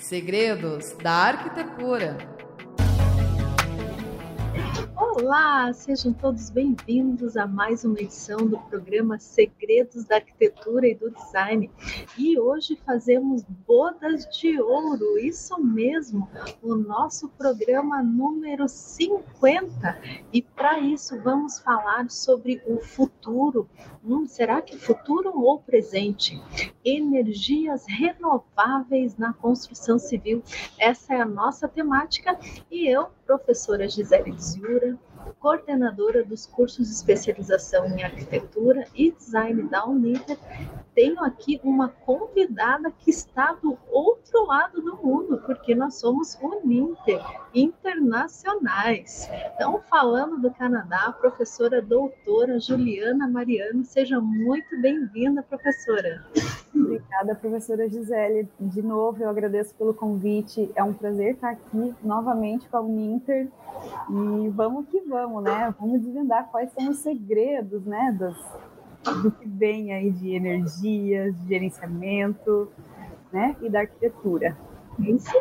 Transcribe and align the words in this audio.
Segredos 0.00 0.92
da 1.02 1.12
Arquitetura. 1.12 2.39
Olá, 5.12 5.72
sejam 5.72 6.12
todos 6.12 6.50
bem-vindos 6.50 7.36
a 7.36 7.44
mais 7.44 7.84
uma 7.84 7.98
edição 7.98 8.46
do 8.46 8.56
programa 8.56 9.18
Segredos 9.18 10.04
da 10.04 10.16
Arquitetura 10.16 10.86
e 10.86 10.94
do 10.94 11.10
Design. 11.10 11.68
E 12.16 12.38
hoje 12.38 12.78
fazemos 12.86 13.42
bodas 13.66 14.24
de 14.26 14.60
ouro, 14.60 15.18
isso 15.18 15.60
mesmo, 15.60 16.30
o 16.62 16.76
nosso 16.76 17.28
programa 17.30 18.00
número 18.04 18.68
50. 18.68 20.00
E 20.32 20.42
para 20.42 20.78
isso 20.78 21.20
vamos 21.20 21.58
falar 21.58 22.08
sobre 22.08 22.62
o 22.64 22.78
futuro. 22.78 23.68
Hum, 24.04 24.28
será 24.28 24.62
que 24.62 24.78
futuro 24.78 25.36
ou 25.36 25.58
presente? 25.58 26.40
Energias 26.84 27.84
renováveis 27.88 29.16
na 29.18 29.32
construção 29.32 29.98
civil. 29.98 30.40
Essa 30.78 31.14
é 31.14 31.20
a 31.20 31.26
nossa 31.26 31.66
temática 31.66 32.38
e 32.70 32.86
eu, 32.86 33.08
professora 33.30 33.88
Gisele 33.88 34.34
Ziura, 34.40 34.98
coordenadora 35.38 36.24
dos 36.24 36.46
cursos 36.46 36.88
de 36.88 36.94
especialização 36.94 37.86
em 37.86 38.02
arquitetura 38.02 38.88
e 38.92 39.12
design 39.12 39.62
da 39.68 39.86
Uninter, 39.86 40.36
tenho 40.94 41.22
aqui 41.22 41.60
uma 41.62 41.88
convidada 41.88 42.90
que 42.90 43.10
está 43.10 43.52
do 43.52 43.78
outro 43.90 44.46
lado 44.46 44.80
do 44.80 44.96
mundo, 44.96 45.42
porque 45.44 45.74
nós 45.74 45.94
somos 45.94 46.38
Uninter, 46.40 47.20
internacionais. 47.54 49.28
Então, 49.54 49.80
falando 49.88 50.38
do 50.38 50.50
Canadá, 50.50 51.06
a 51.06 51.12
professora 51.12 51.80
doutora 51.80 52.58
Juliana 52.58 53.28
Mariano, 53.28 53.84
seja 53.84 54.20
muito 54.20 54.80
bem-vinda, 54.80 55.42
professora. 55.42 56.24
Obrigada, 56.74 57.34
professora 57.34 57.88
Gisele. 57.88 58.48
De 58.58 58.82
novo, 58.82 59.22
eu 59.22 59.28
agradeço 59.28 59.74
pelo 59.74 59.92
convite. 59.92 60.70
É 60.74 60.82
um 60.82 60.92
prazer 60.92 61.34
estar 61.34 61.50
aqui 61.50 61.94
novamente 62.02 62.68
com 62.68 62.76
a 62.76 62.80
Uninter. 62.80 63.48
E 64.08 64.48
vamos 64.50 64.86
que 64.88 65.00
vamos, 65.00 65.42
né? 65.42 65.74
Vamos 65.78 66.00
desvendar 66.00 66.48
quais 66.50 66.70
são 66.72 66.90
os 66.90 66.98
segredos, 66.98 67.84
né, 67.84 68.14
dos, 68.18 68.36
do 69.04 69.30
que 69.30 69.48
vem 69.48 69.92
aí 69.92 70.10
de 70.10 70.34
energias, 70.34 71.34
de 71.40 71.48
gerenciamento, 71.48 72.68
né, 73.32 73.56
e 73.60 73.68
da 73.68 73.80
arquitetura. 73.80 74.56
Isso. 74.98 75.32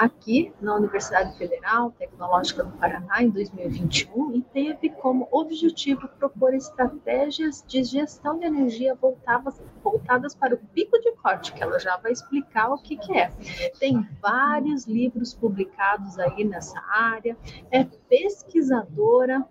aqui 0.03 0.53
na 0.61 0.75
Universidade 0.75 1.39
Federal 1.39 1.93
Tecnológica 1.93 2.65
do 2.65 2.73
Paraná 2.73 3.23
em 3.23 3.31
2021 3.31 4.35
e 4.35 4.43
teve 4.43 4.91
como 4.91 5.29
objetivo 5.31 6.09
propor 6.19 6.55
estratégias 6.55 7.65
de 7.69 7.85
gestão 7.85 8.37
de 8.37 8.47
energia 8.47 8.97
voltadas, 8.97 9.63
voltadas 9.83 10.35
para 10.35 10.55
o 10.55 10.59
pico 10.59 10.99
de 10.99 11.13
corte, 11.13 11.53
que 11.53 11.63
ela 11.63 11.79
já 11.79 11.97
vai 11.99 12.11
explicar 12.11 12.71
o 12.73 12.79
que, 12.79 12.97
que 12.97 13.17
é. 13.17 13.31
Tem 13.79 14.05
vários 14.21 14.87
livros 14.87 15.35
publicados 15.35 16.19
aí 16.19 16.43
nessa 16.43 16.83
área, 16.91 17.37
é 17.71 17.85
pesquisadora 17.85 19.47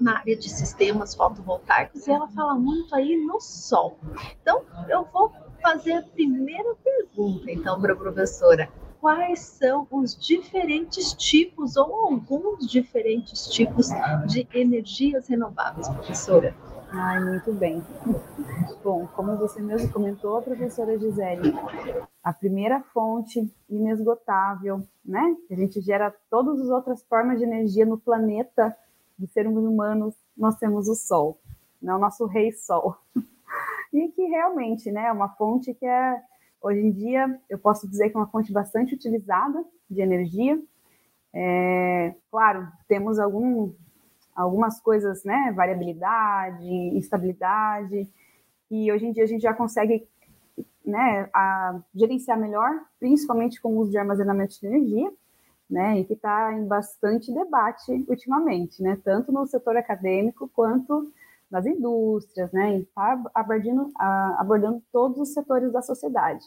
na 0.00 0.18
área 0.18 0.36
de 0.36 0.50
sistemas 0.50 1.14
fotovoltaicos 1.14 2.06
e 2.08 2.10
ela 2.10 2.26
fala 2.28 2.54
muito 2.54 2.92
aí 2.92 3.16
no 3.24 3.40
sol. 3.40 3.98
Então, 4.42 4.64
eu 4.88 5.04
vou 5.12 5.32
fazer 5.62 5.92
a 5.92 6.02
primeira 6.02 6.74
pergunta, 6.74 7.50
então, 7.52 7.80
para 7.80 7.92
a 7.92 7.96
professora. 7.96 8.68
Quais 9.00 9.40
são 9.40 9.86
os 9.90 10.16
diferentes 10.16 11.12
tipos 11.14 11.76
ou 11.76 11.94
alguns 11.94 12.66
diferentes 12.66 13.46
tipos 13.46 13.88
de 14.26 14.48
energias 14.52 15.28
renováveis, 15.28 15.88
professora? 15.88 16.54
Ai, 16.90 17.22
muito 17.22 17.52
bem. 17.52 17.82
Bom, 18.82 19.06
como 19.14 19.36
você 19.36 19.60
mesmo 19.60 19.92
comentou, 19.92 20.40
professora 20.40 20.98
Gisele, 20.98 21.52
a 22.22 22.32
primeira 22.32 22.80
fonte 22.94 23.52
inesgotável, 23.68 24.82
né? 25.04 25.36
A 25.50 25.54
gente 25.54 25.80
gera 25.80 26.14
todas 26.30 26.60
as 26.60 26.68
outras 26.68 27.02
formas 27.02 27.38
de 27.38 27.44
energia 27.44 27.84
no 27.84 27.98
planeta 27.98 28.76
de 29.18 29.26
seres 29.26 29.52
humanos, 29.52 30.14
nós 30.36 30.56
temos 30.56 30.88
o 30.88 30.94
Sol, 30.94 31.38
né, 31.80 31.94
o 31.94 31.98
nosso 31.98 32.26
rei 32.26 32.52
Sol. 32.52 32.96
e 33.92 34.08
que 34.08 34.22
realmente 34.26 34.90
né, 34.90 35.06
é 35.06 35.12
uma 35.12 35.28
fonte 35.30 35.72
que 35.74 35.86
é, 35.86 36.22
hoje 36.66 36.80
em 36.80 36.90
dia, 36.90 37.40
eu 37.48 37.58
posso 37.58 37.88
dizer 37.88 38.10
que 38.10 38.16
é 38.16 38.20
uma 38.20 38.26
fonte 38.26 38.52
bastante 38.52 38.94
utilizada 38.94 39.64
de 39.88 40.00
energia. 40.00 40.60
É, 41.32 42.14
claro, 42.30 42.66
temos 42.88 43.18
algum, 43.18 43.72
algumas 44.34 44.80
coisas, 44.80 45.22
né, 45.24 45.52
variabilidade, 45.54 46.66
instabilidade, 46.66 48.08
e 48.70 48.90
hoje 48.90 49.06
em 49.06 49.12
dia 49.12 49.22
a 49.22 49.26
gente 49.26 49.42
já 49.42 49.54
consegue 49.54 50.08
né, 50.84 51.28
a, 51.32 51.80
gerenciar 51.94 52.38
melhor, 52.38 52.70
principalmente 52.98 53.60
com 53.60 53.74
o 53.74 53.78
uso 53.78 53.90
de 53.90 53.98
armazenamento 53.98 54.58
de 54.60 54.66
energia, 54.66 55.12
né, 55.68 56.00
e 56.00 56.04
que 56.04 56.14
está 56.14 56.52
em 56.52 56.66
bastante 56.66 57.32
debate 57.32 58.04
ultimamente, 58.08 58.82
né, 58.82 58.98
tanto 59.04 59.30
no 59.30 59.46
setor 59.46 59.76
acadêmico 59.76 60.50
quanto 60.54 61.12
nas 61.50 61.64
indústrias, 61.64 62.50
né, 62.52 62.78
está 62.78 63.22
abordando, 63.34 63.90
abordando 64.38 64.82
todos 64.92 65.18
os 65.18 65.32
setores 65.32 65.72
da 65.72 65.82
sociedade. 65.82 66.44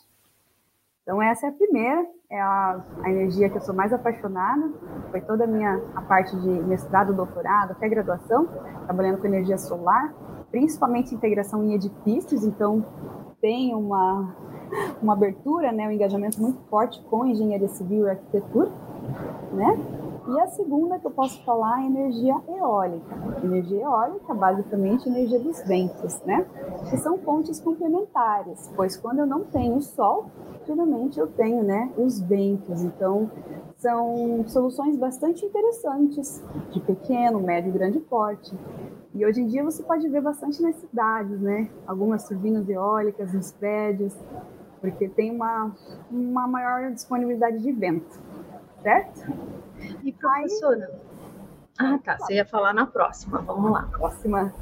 Então 1.03 1.21
essa 1.21 1.47
é 1.47 1.49
a 1.49 1.53
primeira, 1.53 2.05
é 2.29 2.39
a, 2.39 2.85
a, 3.03 3.09
energia 3.09 3.49
que 3.49 3.57
eu 3.57 3.61
sou 3.61 3.73
mais 3.73 3.91
apaixonada, 3.91 4.71
foi 5.09 5.21
toda 5.21 5.45
a 5.45 5.47
minha 5.47 5.81
a 5.95 6.01
parte 6.01 6.39
de 6.39 6.49
mestrado, 6.49 7.15
doutorado, 7.15 7.71
até 7.71 7.89
graduação, 7.89 8.47
trabalhando 8.85 9.19
com 9.19 9.25
energia 9.25 9.57
solar, 9.57 10.13
principalmente 10.51 11.15
integração 11.15 11.63
em 11.63 11.73
edifícios, 11.73 12.43
então 12.43 12.85
tem 13.41 13.73
uma, 13.73 14.35
uma 15.01 15.13
abertura, 15.13 15.71
né, 15.71 15.87
um 15.87 15.91
engajamento 15.91 16.39
muito 16.39 16.61
forte 16.69 17.01
com 17.05 17.25
engenharia 17.25 17.69
civil 17.69 18.05
e 18.05 18.09
arquitetura, 18.11 18.69
né? 19.53 20.08
E 20.29 20.39
a 20.39 20.47
segunda 20.47 20.99
que 20.99 21.07
eu 21.07 21.11
posso 21.11 21.43
falar 21.43 21.81
é 21.81 21.87
energia 21.87 22.39
eólica. 22.47 23.15
Energia 23.43 23.81
eólica, 23.81 24.31
basicamente, 24.31 25.09
energia 25.09 25.39
dos 25.39 25.59
ventos, 25.63 26.21
né? 26.21 26.45
Que 26.87 26.97
são 26.97 27.17
fontes 27.17 27.59
complementares, 27.59 28.71
pois 28.75 28.95
quando 28.95 29.19
eu 29.19 29.25
não 29.25 29.43
tenho 29.45 29.81
sol, 29.81 30.29
geralmente 30.67 31.19
eu 31.19 31.25
tenho, 31.25 31.63
né, 31.63 31.91
os 31.97 32.21
ventos. 32.21 32.83
Então, 32.83 33.31
são 33.77 34.43
soluções 34.47 34.95
bastante 34.97 35.43
interessantes, 35.43 36.43
de 36.69 36.79
pequeno, 36.79 37.39
médio 37.39 37.69
e 37.69 37.73
grande 37.73 37.99
porte. 37.99 38.55
E 39.15 39.25
hoje 39.25 39.41
em 39.41 39.47
dia 39.47 39.63
você 39.63 39.81
pode 39.81 40.07
ver 40.07 40.21
bastante 40.21 40.61
nas 40.61 40.75
cidades, 40.75 41.41
né? 41.41 41.71
Algumas 41.87 42.27
turbinas 42.27 42.69
eólicas 42.69 43.33
nos 43.33 43.51
prédios, 43.51 44.15
porque 44.79 45.09
tem 45.09 45.31
uma, 45.31 45.71
uma 46.11 46.47
maior 46.47 46.91
disponibilidade 46.91 47.57
de 47.57 47.71
vento 47.71 48.29
certo? 48.81 49.21
E 50.03 50.11
professora? 50.13 50.99
Ah, 51.79 51.97
tá. 52.03 52.17
Você 52.17 52.33
ia 52.33 52.45
falar 52.45 52.73
na 52.73 52.85
próxima. 52.85 53.39
Vamos 53.39 53.71
lá. 53.71 53.83
Próxima. 53.83 54.53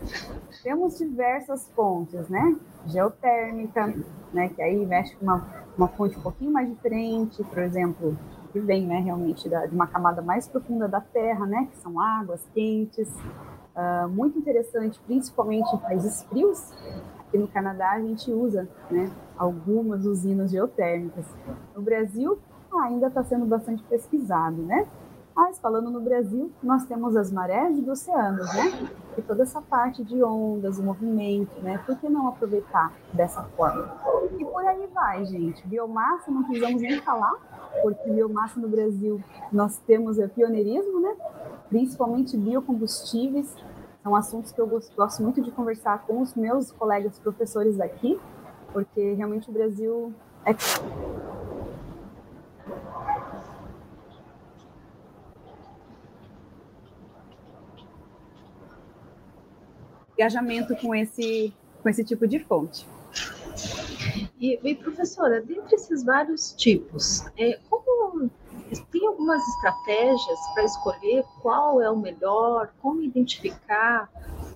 Temos 0.61 0.99
diversas 0.99 1.67
fontes, 1.71 2.29
né? 2.29 2.55
Geotérmica, 2.85 3.93
né? 4.31 4.49
Que 4.49 4.61
aí 4.61 4.85
mexe 4.85 5.15
com 5.15 5.25
uma, 5.25 5.43
uma 5.75 5.87
fonte 5.87 6.17
um 6.17 6.21
pouquinho 6.21 6.51
mais 6.51 6.69
diferente, 6.69 7.43
por 7.43 7.57
exemplo, 7.57 8.15
que 8.53 8.59
vem, 8.59 8.85
né? 8.85 8.99
Realmente 8.99 9.49
da, 9.49 9.65
de 9.65 9.73
uma 9.73 9.87
camada 9.87 10.21
mais 10.21 10.47
profunda 10.47 10.87
da 10.87 11.01
Terra, 11.01 11.47
né? 11.47 11.67
Que 11.71 11.77
são 11.77 11.99
águas 11.99 12.47
quentes. 12.53 13.09
Uh, 13.75 14.07
muito 14.09 14.37
interessante, 14.37 14.99
principalmente 15.07 15.75
em 15.75 15.79
países 15.79 16.21
frios. 16.23 16.71
Aqui 17.19 17.37
no 17.39 17.47
Canadá 17.47 17.93
a 17.93 17.99
gente 17.99 18.31
usa, 18.31 18.69
né? 18.91 19.11
Algumas 19.35 20.05
usinas 20.05 20.51
geotérmicas. 20.51 21.25
No 21.75 21.81
Brasil 21.81 22.37
ainda 22.79 23.07
está 23.07 23.23
sendo 23.23 23.45
bastante 23.45 23.81
pesquisado, 23.83 24.61
né? 24.61 24.87
Mas 25.37 25.59
falando 25.59 25.91
no 25.91 26.01
Brasil, 26.01 26.51
nós 26.63 26.85
temos 26.85 27.15
as 27.15 27.31
marés 27.31 27.77
dos 27.77 27.87
oceanos, 27.87 28.51
né? 28.55 28.89
E 29.15 29.21
toda 29.21 29.43
essa 29.43 29.61
parte 29.61 30.03
de 30.03 30.23
ondas, 30.23 30.79
o 30.79 30.83
movimento, 30.83 31.61
né? 31.61 31.77
Por 31.85 31.95
que 31.95 32.09
não 32.09 32.27
aproveitar 32.27 32.91
dessa 33.13 33.43
forma? 33.55 33.87
E 34.35 34.43
por 34.43 34.65
aí 34.65 34.89
vai, 34.91 35.23
gente. 35.25 35.65
Biomassa, 35.67 36.31
não 36.31 36.43
precisamos 36.43 36.81
nem 36.81 36.99
falar, 37.01 37.35
porque 37.83 38.09
biomassa 38.09 38.59
no 38.59 38.67
Brasil 38.67 39.21
nós 39.51 39.77
temos 39.85 40.17
é 40.17 40.27
pioneirismo, 40.27 40.99
né? 40.99 41.15
Principalmente 41.69 42.35
biocombustíveis, 42.35 43.55
são 44.01 44.15
assuntos 44.15 44.51
que 44.51 44.59
eu 44.59 44.67
gosto 44.67 45.21
muito 45.21 45.39
de 45.39 45.51
conversar 45.51 46.03
com 46.07 46.19
os 46.19 46.33
meus 46.33 46.71
colegas 46.71 47.19
professores 47.19 47.77
daqui, 47.77 48.19
porque 48.73 49.13
realmente 49.13 49.51
o 49.51 49.53
Brasil 49.53 50.11
é 50.43 50.55
engajamento 60.17 60.75
com 60.77 60.95
esse, 60.95 61.53
com 61.81 61.89
esse 61.89 62.03
tipo 62.03 62.27
de 62.27 62.39
fonte. 62.39 62.85
E, 64.39 64.59
e 64.63 64.75
professora, 64.75 65.41
dentre 65.41 65.75
esses 65.75 66.03
vários 66.03 66.53
tipos, 66.53 67.25
é, 67.37 67.59
como 67.69 68.29
tem 68.91 69.07
algumas 69.07 69.41
estratégias 69.47 70.39
para 70.53 70.63
escolher 70.63 71.23
qual 71.41 71.81
é 71.81 71.89
o 71.89 71.97
melhor, 71.97 72.69
como 72.81 73.01
identificar 73.01 74.09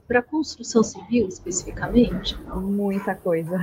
para 0.08 0.22
construção 0.22 0.84
civil 0.84 1.28
especificamente? 1.28 2.38
Muita 2.56 3.16
coisa. 3.16 3.58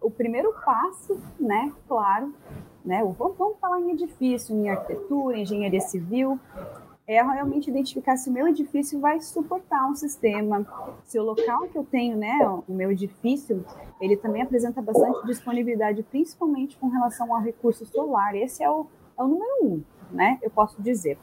O 0.00 0.10
primeiro 0.10 0.54
passo, 0.64 1.20
né, 1.40 1.72
claro, 1.88 2.32
né, 2.84 3.02
vamos, 3.18 3.58
falar 3.60 3.80
em 3.80 3.90
edifício, 3.90 4.54
em 4.54 4.70
arquitetura, 4.70 5.36
engenharia 5.36 5.80
civil, 5.80 6.38
é 7.08 7.22
realmente 7.22 7.70
identificar 7.70 8.18
se 8.18 8.28
o 8.28 8.32
meu 8.32 8.46
edifício 8.46 9.00
vai 9.00 9.18
suportar 9.18 9.88
um 9.88 9.94
sistema, 9.94 10.66
se 11.04 11.18
o 11.18 11.22
local 11.22 11.66
que 11.68 11.78
eu 11.78 11.82
tenho, 11.82 12.18
né, 12.18 12.38
o 12.68 12.72
meu 12.74 12.92
edifício, 12.92 13.64
ele 13.98 14.14
também 14.14 14.42
apresenta 14.42 14.82
bastante 14.82 15.26
disponibilidade, 15.26 16.02
principalmente 16.02 16.76
com 16.76 16.88
relação 16.88 17.34
ao 17.34 17.40
recurso 17.40 17.86
solar. 17.86 18.36
Esse 18.36 18.62
é 18.62 18.70
o, 18.70 18.86
é 19.18 19.22
o 19.22 19.26
número 19.26 19.50
um, 19.62 19.82
né, 20.10 20.38
eu 20.42 20.50
posso 20.50 20.82
dizer. 20.82 21.18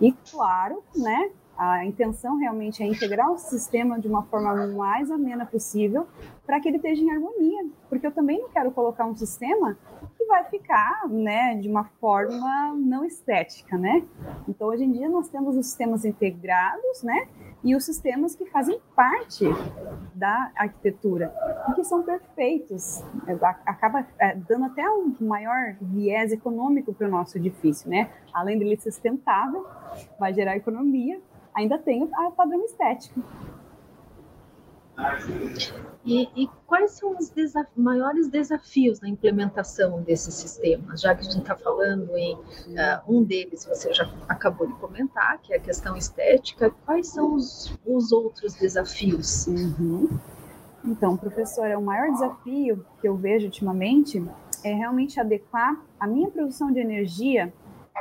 E, 0.00 0.12
claro, 0.30 0.84
né, 0.94 1.32
a 1.58 1.84
intenção 1.84 2.36
realmente 2.36 2.82
é 2.84 2.86
integrar 2.86 3.30
o 3.30 3.36
sistema 3.36 3.98
de 3.98 4.06
uma 4.06 4.22
forma 4.22 4.68
mais 4.68 5.10
amena 5.10 5.44
possível 5.44 6.06
para 6.46 6.60
que 6.60 6.68
ele 6.68 6.76
esteja 6.76 7.02
em 7.02 7.10
harmonia, 7.10 7.66
porque 7.88 8.06
eu 8.06 8.12
também 8.12 8.40
não 8.40 8.48
quero 8.50 8.70
colocar 8.70 9.04
um 9.04 9.16
sistema 9.16 9.76
que 10.24 10.26
vai 10.26 10.44
ficar, 10.44 11.08
né, 11.08 11.54
de 11.56 11.68
uma 11.68 11.84
forma 12.00 12.74
não 12.74 13.04
estética, 13.04 13.76
né? 13.76 14.02
Então, 14.48 14.68
hoje 14.68 14.84
em 14.84 14.92
dia 14.92 15.08
nós 15.08 15.28
temos 15.28 15.56
os 15.56 15.66
sistemas 15.66 16.04
integrados, 16.04 17.02
né, 17.02 17.28
e 17.62 17.74
os 17.74 17.84
sistemas 17.84 18.34
que 18.34 18.44
fazem 18.46 18.80
parte 18.94 19.44
da 20.14 20.52
arquitetura 20.54 21.34
e 21.68 21.72
que 21.74 21.84
são 21.84 22.02
perfeitos, 22.02 23.02
é, 23.26 23.32
acaba 23.64 24.06
é, 24.18 24.34
dando 24.36 24.66
até 24.66 24.88
um 24.88 25.14
maior 25.20 25.74
viés 25.80 26.30
econômico 26.30 26.92
para 26.92 27.06
o 27.06 27.10
nosso 27.10 27.38
edifício, 27.38 27.88
né? 27.88 28.10
Além 28.32 28.58
dele 28.58 28.76
ser 28.76 28.90
sustentável, 28.90 29.66
vai 30.18 30.34
gerar 30.34 30.56
economia, 30.56 31.20
ainda 31.54 31.78
tem 31.78 32.02
o 32.02 32.30
padrão 32.32 32.62
estético. 32.64 33.22
E, 36.04 36.28
e, 36.36 36.48
quais 36.66 36.92
são 36.92 37.16
os 37.16 37.30
desaf 37.30 37.68
maiores 37.74 38.28
desafios 38.28 39.00
na 39.00 39.08
implementação 39.08 40.02
desses 40.02 40.34
sistemas? 40.34 41.00
Já 41.00 41.14
que 41.14 41.22
a 41.22 41.24
gente 41.24 41.40
está 41.40 41.56
falando 41.56 42.14
em 42.16 42.34
uh, 42.34 42.40
um 43.08 43.24
deles, 43.24 43.64
você 43.64 43.92
já 43.92 44.08
acabou 44.28 44.66
de 44.66 44.74
comentar, 44.74 45.38
que 45.40 45.52
é 45.52 45.56
a 45.56 45.60
questão 45.60 45.96
estética, 45.96 46.70
quais 46.84 47.08
são 47.08 47.34
os, 47.34 47.74
os 47.86 48.12
outros 48.12 48.54
desafios? 48.54 49.46
Uhum. 49.46 50.10
Então, 50.84 51.16
professora, 51.16 51.78
o 51.78 51.82
maior 51.82 52.12
desafio 52.12 52.84
que 53.00 53.08
eu 53.08 53.16
vejo 53.16 53.46
ultimamente 53.46 54.22
é 54.62 54.74
realmente 54.74 55.18
adequar 55.18 55.80
a 55.98 56.06
minha 56.06 56.30
produção 56.30 56.70
de 56.70 56.80
energia 56.80 57.52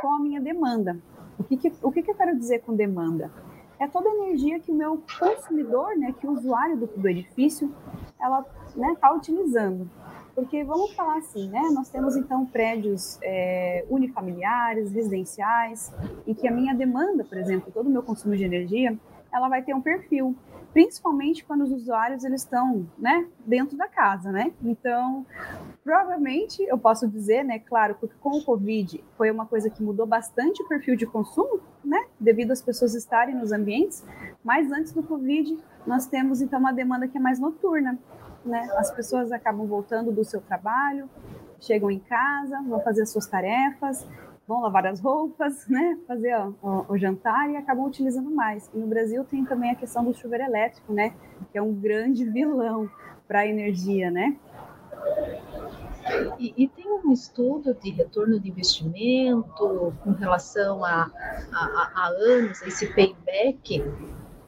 com 0.02 0.14
a 0.14 0.20
minha 0.20 0.42
demanda. 0.42 1.00
O 1.40 1.44
que, 1.44 1.56
que 1.56 1.74
o 1.82 1.92
que, 1.92 2.04
que 2.04 2.12
eu 2.12 2.16
quero 2.16 2.38
dizer 2.38 2.60
com 2.60 2.76
demanda? 2.76 3.32
É 3.80 3.88
toda 3.88 4.10
a 4.10 4.14
energia 4.14 4.60
que 4.60 4.72
o 4.72 4.76
meu 4.76 5.02
consumidor, 5.20 5.98
né, 5.98 6.14
que 6.20 6.28
o 6.28 6.32
usuário 6.32 6.78
do, 6.78 6.88
do 6.88 7.08
edifício, 7.08 7.74
ela 8.20 8.40
está 8.40 8.80
né, 8.80 8.96
tá 9.00 9.14
utilizando. 9.14 9.90
Porque 10.36 10.64
vamos 10.64 10.96
falar 10.96 11.18
assim, 11.18 11.48
né? 11.48 11.62
Nós 11.74 11.90
temos 11.90 12.16
então 12.16 12.44
prédios 12.44 13.20
é, 13.22 13.86
unifamiliares, 13.88 14.92
residenciais, 14.92 15.94
em 16.26 16.34
que 16.34 16.48
a 16.48 16.52
minha 16.52 16.74
demanda, 16.74 17.24
por 17.24 17.38
exemplo, 17.38 17.72
todo 17.72 17.86
o 17.86 17.90
meu 17.90 18.02
consumo 18.02 18.36
de 18.36 18.44
energia, 18.44 18.98
ela 19.32 19.48
vai 19.48 19.62
ter 19.62 19.76
um 19.76 19.82
perfil 19.82 20.36
principalmente 20.74 21.46
quando 21.46 21.62
os 21.62 21.72
usuários 21.72 22.24
eles 22.24 22.42
estão, 22.42 22.86
né, 22.98 23.28
dentro 23.46 23.78
da 23.78 23.88
casa, 23.88 24.32
né? 24.32 24.52
Então, 24.64 25.26
provavelmente 25.84 26.64
eu 26.64 26.78
posso 26.78 27.08
dizer, 27.08 27.44
né, 27.44 27.60
claro, 27.60 27.96
que 27.96 28.08
com 28.20 28.40
o 28.40 28.44
Covid 28.44 29.04
foi 29.16 29.30
uma 29.30 29.46
coisa 29.46 29.70
que 29.70 29.84
mudou 29.84 30.08
bastante 30.08 30.64
o 30.64 30.68
perfil 30.68 30.96
de 30.96 31.06
consumo, 31.06 31.62
né, 31.86 32.06
devido 32.20 32.52
às 32.52 32.62
pessoas 32.62 32.96
estarem 32.96 33.36
nos 33.36 33.52
ambientes, 33.52 34.04
mas 34.44 34.72
antes 34.72 34.92
do 34.92 35.04
Covid 35.04 35.58
nós 35.86 36.08
temos 36.08 36.42
então 36.42 36.60
uma 36.60 36.74
demanda 36.74 37.08
que 37.08 37.18
é 37.18 37.22
mais 37.22 37.40
noturna, 37.40 38.00
né? 38.44 38.68
As 38.78 38.92
pessoas 38.92 39.32
acabam 39.32 39.66
voltando 39.68 40.12
do 40.12 40.24
seu 40.24 40.42
trabalho, 40.42 41.10
chegam 41.60 41.90
em 41.90 42.00
casa, 42.00 42.62
vão 42.68 42.80
fazer 42.82 43.04
as 43.04 43.12
suas 43.12 43.28
tarefas, 43.28 44.06
vão 44.48 44.62
lavar 44.62 44.86
as 44.88 45.00
roupas, 45.00 45.68
né, 45.68 45.98
fazer 46.08 46.36
ó, 46.36 46.52
o, 46.62 46.94
o, 46.94 46.98
jantar 46.98 47.50
e 47.50 47.56
acabam 47.56 47.86
utilizando 47.86 48.30
mais. 48.30 48.70
E 48.74 48.78
no 48.78 48.88
Brasil 48.88 49.24
tem 49.24 49.46
também 49.46 49.72
a 49.72 49.76
questão 49.76 50.04
do 50.04 50.14
chuveiro 50.14 50.44
elétrico, 50.44 50.94
né, 50.94 51.14
que 51.52 51.58
é 51.58 51.62
um 51.62 51.74
grande 51.74 52.26
vilão 52.26 52.90
para 53.28 53.40
a 53.40 53.48
energia, 53.48 54.12
né. 54.12 54.38
E, 56.38 56.54
e, 56.58 56.68
tem 56.68 56.86
um 56.92 57.14
estudo 57.14 57.74
de 57.74 57.90
retorno 57.90 58.38
de 58.38 58.50
investimento 58.50 59.94
com 60.04 60.12
relação 60.12 60.84
a, 60.84 61.10
a, 61.54 61.92
a 61.96 62.08
anos, 62.08 62.62
esse 62.64 62.88
payback 62.94 63.82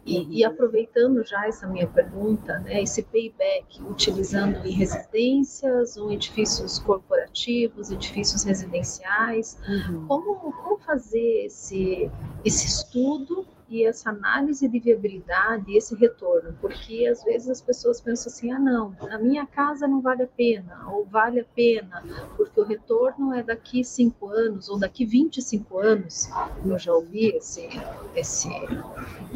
e, 0.06 0.40
e, 0.40 0.46
aproveitando 0.46 1.24
já 1.26 1.48
essa 1.48 1.66
minha 1.66 1.88
pergunta, 1.88 2.60
né, 2.60 2.84
esse 2.84 3.02
payback, 3.02 3.82
utilizando 3.82 4.66
em 4.66 4.72
residências 4.72 5.98
ou 5.98 6.12
edifícios 6.12 6.78
corporativos, 6.78 7.90
edifícios 7.90 8.44
residenciais, 8.44 9.58
uhum. 9.68 10.06
como, 10.08 10.36
como 10.36 10.78
fazer 10.78 11.46
esse, 11.46 12.12
esse 12.44 12.68
estudo 12.68 13.48
e 13.68 13.84
essa 13.84 14.10
análise 14.12 14.68
de 14.68 14.80
viabilidade, 14.80 15.76
esse 15.76 15.96
retorno, 15.96 16.56
porque 16.62 17.08
às 17.08 17.24
vezes 17.24 17.50
as 17.50 17.62
pessoas 17.62 18.00
pensam 18.00 18.32
assim, 18.32 18.52
ah 18.52 18.60
não, 18.60 18.96
a 19.10 19.18
minha 19.18 19.46
casa 19.46 19.88
não 19.88 20.02
vale 20.02 20.24
a 20.24 20.28
pena, 20.28 20.88
ou 20.92 21.06
vale 21.06 21.40
a 21.40 21.46
pena, 21.46 22.04
porque 22.38 22.60
o 22.60 22.64
retorno 22.64 23.34
é 23.34 23.42
daqui 23.42 23.84
cinco 23.84 24.30
anos, 24.30 24.70
ou 24.70 24.78
daqui 24.78 25.06
25 25.06 25.80
anos, 25.80 26.30
eu 26.64 26.78
já 26.78 26.94
ouvi 26.94 27.30
esse, 27.30 27.68
esse, 28.16 28.50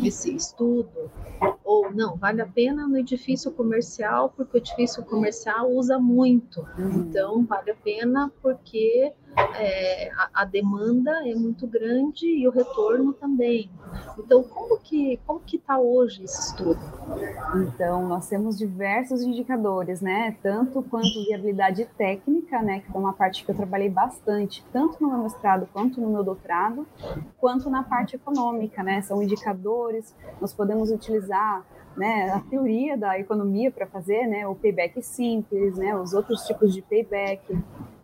esse 0.03 0.35
estudo, 0.35 1.11
ou 1.63 1.91
não, 1.91 2.15
vale 2.15 2.41
a 2.41 2.47
pena 2.47 2.87
no 2.87 2.97
edifício 2.97 3.51
comercial, 3.51 4.33
porque 4.35 4.57
o 4.57 4.59
edifício 4.59 5.03
comercial 5.03 5.71
usa 5.71 5.97
muito, 5.97 6.61
uhum. 6.77 7.01
então 7.01 7.45
vale 7.45 7.71
a 7.71 7.75
pena 7.75 8.31
porque 8.41 9.11
é, 9.55 10.11
a, 10.11 10.41
a, 10.41 10.45
demanda 10.45 11.11
é 11.27 11.35
muito 11.35 11.67
grande 11.67 12.25
e 12.25 12.47
o 12.47 12.51
retorno 12.51 13.13
também. 13.13 13.69
Então, 14.17 14.43
como 14.43 14.77
que 14.79 15.19
como 15.25 15.39
que 15.39 15.57
está 15.57 15.77
hoje 15.77 16.23
esse 16.23 16.49
estudo? 16.49 16.79
Então, 17.55 18.07
nós 18.07 18.27
temos 18.27 18.57
diversos 18.57 19.21
indicadores, 19.21 20.01
né? 20.01 20.35
Tanto 20.41 20.81
quanto 20.83 21.25
viabilidade 21.25 21.85
técnica, 21.97 22.61
né? 22.61 22.79
Que 22.81 22.95
é 22.95 22.99
uma 22.99 23.13
parte 23.13 23.45
que 23.45 23.51
eu 23.51 23.55
trabalhei 23.55 23.89
bastante, 23.89 24.65
tanto 24.71 25.01
no 25.01 25.09
meu 25.09 25.19
mestrado 25.19 25.67
quanto 25.71 26.01
no 26.01 26.09
meu 26.09 26.23
doutorado, 26.23 26.87
quanto 27.37 27.69
na 27.69 27.83
parte 27.83 28.15
econômica, 28.15 28.83
né? 28.83 29.01
São 29.01 29.21
indicadores, 29.21 30.15
nós 30.41 30.53
podemos 30.53 30.91
utilizar 30.91 31.65
né, 31.97 32.31
a 32.31 32.39
teoria 32.39 32.97
da 32.97 33.19
economia 33.19 33.69
para 33.71 33.85
fazer, 33.85 34.25
né, 34.25 34.47
o 34.47 34.55
payback 34.55 35.01
simples, 35.01 35.75
né, 35.75 35.93
os 35.97 36.13
outros 36.13 36.45
tipos 36.45 36.73
de 36.73 36.81
payback. 36.81 37.57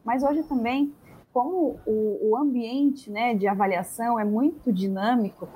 Mas 0.04 0.22
hoje 0.22 0.44
também 0.44 0.94
como 1.36 1.82
o, 1.86 2.30
o 2.30 2.38
ambiente 2.38 3.12
né, 3.12 3.34
de 3.34 3.46
avaliação 3.46 4.18
é 4.18 4.24
muito 4.24 4.72
dinâmico, 4.72 5.50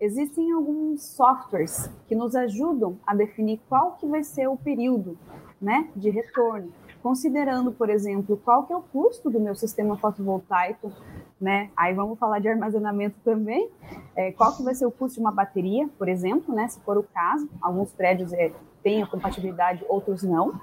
existem 0.00 0.52
alguns 0.52 1.02
softwares 1.02 1.90
que 2.06 2.14
nos 2.14 2.36
ajudam 2.36 2.96
a 3.04 3.16
definir 3.16 3.60
qual 3.68 3.96
que 3.96 4.06
vai 4.06 4.22
ser 4.22 4.46
o 4.46 4.56
período 4.56 5.18
né, 5.60 5.88
de 5.96 6.08
retorno, 6.08 6.72
considerando, 7.02 7.72
por 7.72 7.90
exemplo, 7.90 8.40
qual 8.44 8.62
que 8.62 8.72
é 8.72 8.76
o 8.76 8.80
custo 8.80 9.28
do 9.28 9.40
meu 9.40 9.56
sistema 9.56 9.96
fotovoltaico, 9.96 10.92
né? 11.40 11.68
Aí 11.76 11.92
vamos 11.92 12.16
falar 12.16 12.38
de 12.38 12.46
armazenamento 12.46 13.16
também. 13.24 13.68
É, 14.14 14.30
qual 14.30 14.56
que 14.56 14.62
vai 14.62 14.76
ser 14.76 14.86
o 14.86 14.90
custo 14.92 15.16
de 15.16 15.20
uma 15.20 15.32
bateria, 15.32 15.88
por 15.98 16.08
exemplo, 16.08 16.54
né? 16.54 16.68
Se 16.68 16.78
for 16.82 16.96
o 16.96 17.02
caso, 17.02 17.48
alguns 17.60 17.92
prédios 17.92 18.32
é, 18.32 18.52
têm 18.84 19.02
a 19.02 19.06
compatibilidade, 19.06 19.84
outros 19.88 20.22
não. 20.22 20.60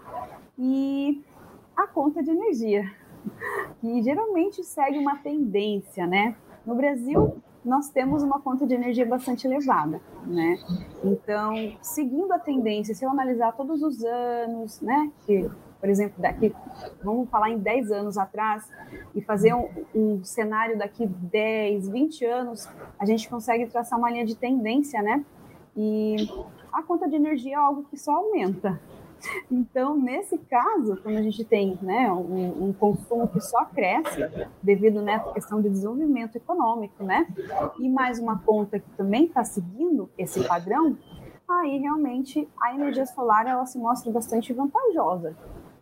E 0.57 1.21
a 1.75 1.87
conta 1.87 2.23
de 2.23 2.31
energia, 2.31 2.89
que 3.79 4.01
geralmente 4.03 4.63
segue 4.63 4.97
uma 4.97 5.17
tendência, 5.17 6.05
né? 6.07 6.35
No 6.65 6.75
Brasil, 6.75 7.41
nós 7.63 7.89
temos 7.89 8.23
uma 8.23 8.39
conta 8.39 8.65
de 8.65 8.73
energia 8.73 9.05
bastante 9.05 9.45
elevada, 9.45 10.01
né? 10.25 10.57
Então, 11.03 11.53
seguindo 11.81 12.31
a 12.31 12.39
tendência, 12.39 12.93
se 12.95 13.05
eu 13.05 13.09
analisar 13.09 13.51
todos 13.53 13.81
os 13.83 14.03
anos, 14.03 14.81
né, 14.81 15.11
que, 15.25 15.49
por 15.79 15.89
exemplo, 15.89 16.15
daqui, 16.19 16.53
vamos 17.03 17.29
falar 17.29 17.51
em 17.51 17.59
10 17.59 17.91
anos 17.91 18.17
atrás, 18.17 18.67
e 19.13 19.21
fazer 19.21 19.53
um, 19.53 19.67
um 19.93 20.23
cenário 20.23 20.77
daqui 20.77 21.05
10, 21.05 21.89
20 21.89 22.25
anos, 22.25 22.67
a 22.99 23.05
gente 23.05 23.29
consegue 23.29 23.67
traçar 23.67 23.97
uma 23.97 24.09
linha 24.09 24.25
de 24.25 24.35
tendência, 24.35 25.01
né? 25.01 25.23
E 25.75 26.15
a 26.73 26.81
conta 26.81 27.07
de 27.07 27.15
energia 27.15 27.55
é 27.55 27.59
algo 27.59 27.83
que 27.83 27.97
só 27.97 28.15
aumenta. 28.15 28.79
Então, 29.49 29.97
nesse 29.97 30.37
caso, 30.37 30.97
quando 31.03 31.17
a 31.17 31.21
gente 31.21 31.43
tem 31.43 31.77
né, 31.81 32.11
um, 32.11 32.69
um, 32.69 32.73
consumo 32.73 33.27
que 33.27 33.39
só 33.39 33.65
cresce 33.65 34.27
devido 34.61 35.01
né, 35.01 35.15
à 35.15 35.33
questão 35.33 35.61
de 35.61 35.69
desenvolvimento 35.69 36.35
econômico, 36.35 37.03
né, 37.03 37.27
e 37.79 37.89
mais 37.89 38.19
uma 38.19 38.39
conta 38.39 38.79
que 38.79 38.89
também 38.91 39.25
está 39.25 39.43
seguindo 39.43 40.09
esse 40.17 40.43
padrão, 40.47 40.97
aí 41.47 41.77
realmente 41.79 42.47
a 42.61 42.73
energia 42.73 43.05
solar 43.05 43.45
ela 43.45 43.65
se 43.65 43.77
mostra 43.77 44.11
bastante 44.11 44.53
vantajosa, 44.53 45.35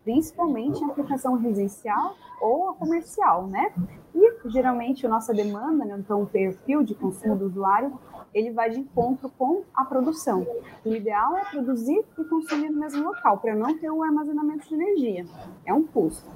principalmente 0.04 0.84
em 0.84 0.86
aplicação 0.86 1.36
residencial 1.36 2.16
ou 2.42 2.74
comercial, 2.74 3.48
né? 3.48 3.72
E 4.16 4.50
geralmente 4.50 5.06
a 5.06 5.10
nossa 5.10 5.34
demanda, 5.34 5.86
né, 5.86 5.96
então 6.00 6.24
o 6.24 6.28
perfil 6.28 6.84
de 6.84 6.96
consumo 6.96 7.36
do 7.36 7.46
usuário 7.46 8.00
ele 8.34 8.52
vai 8.52 8.70
de 8.70 8.80
encontro 8.80 9.30
com 9.38 9.64
a 9.74 9.84
produção. 9.86 10.46
O 10.86 10.94
ideal 10.94 11.38
é 11.38 11.46
produzir 11.46 12.04
e 12.18 12.24
consumir 12.24 12.70
no 12.70 12.80
mesmo 12.80 13.04
local, 13.04 13.38
para 13.38 13.56
não 13.56 13.78
ter 13.78 13.90
o 13.90 14.04
armazenamento 14.04 14.68
de 14.68 14.76
energia. 14.76 15.26
É 15.66 15.74
um 15.74 15.84
custo. 15.84 16.30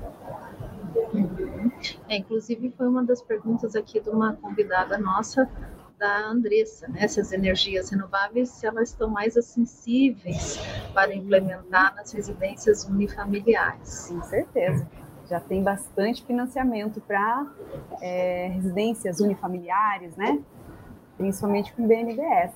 É, 2.08 2.18
inclusive, 2.18 2.74
foi 2.78 2.88
uma 2.88 3.04
das 3.04 3.22
perguntas 3.22 3.76
aqui 3.76 4.00
de 4.00 4.10
uma 4.10 4.34
convidada 4.34 4.98
nossa, 4.98 5.50
da 5.98 6.28
Andressa, 6.28 6.88
né? 6.88 7.08
Se 7.08 7.20
as 7.20 7.32
energias 7.32 7.90
renováveis, 7.90 8.50
se 8.50 8.66
elas 8.66 8.90
estão 8.90 9.10
mais 9.10 9.38
acessíveis 9.38 10.60
para 10.94 11.16
implementar 11.16 11.96
nas 11.96 12.12
residências 12.12 12.84
unifamiliares. 12.86 14.10
Com 14.10 14.22
certeza 14.24 14.88
já 15.30 15.40
tem 15.40 15.64
bastante 15.64 16.24
financiamento 16.26 17.02
para 17.02 17.48
é, 18.02 18.50
residências 18.54 19.20
unifamiliares, 19.20 20.16
né? 20.16 20.40
Principalmente 21.18 21.74
com 21.74 21.88
BNDES. 21.88 22.52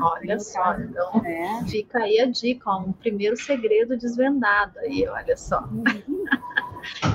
Olha 0.00 0.38
só, 0.38 0.78
então 0.78 1.22
é. 1.24 1.64
fica 1.66 1.98
aí 1.98 2.20
a 2.20 2.26
dica, 2.26 2.70
ó, 2.70 2.80
um 2.80 2.92
primeiro 2.92 3.36
segredo 3.36 3.96
desvendado 3.96 4.78
aí, 4.80 5.06
olha 5.08 5.36
só. 5.36 5.64
Uhum. 5.64 6.24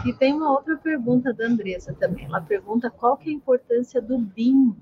e 0.05 0.13
tem 0.13 0.33
uma 0.33 0.51
outra 0.51 0.77
pergunta 0.77 1.33
da 1.33 1.45
Andressa 1.45 1.93
também. 1.93 2.25
Ela 2.25 2.41
pergunta 2.41 2.89
qual 2.89 3.17
que 3.17 3.29
é 3.29 3.33
a 3.33 3.36
importância 3.36 4.01
do 4.01 4.17
BIM 4.17 4.75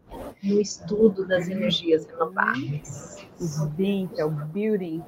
no 0.44 0.60
estudo 0.60 1.28
das 1.28 1.48
energias 1.48 2.06
renováveis. 2.06 3.28
O 3.62 3.68
BIM, 3.68 4.08
que 4.08 4.22
é 4.22 4.26
o 4.26 4.30
Building 4.30 5.04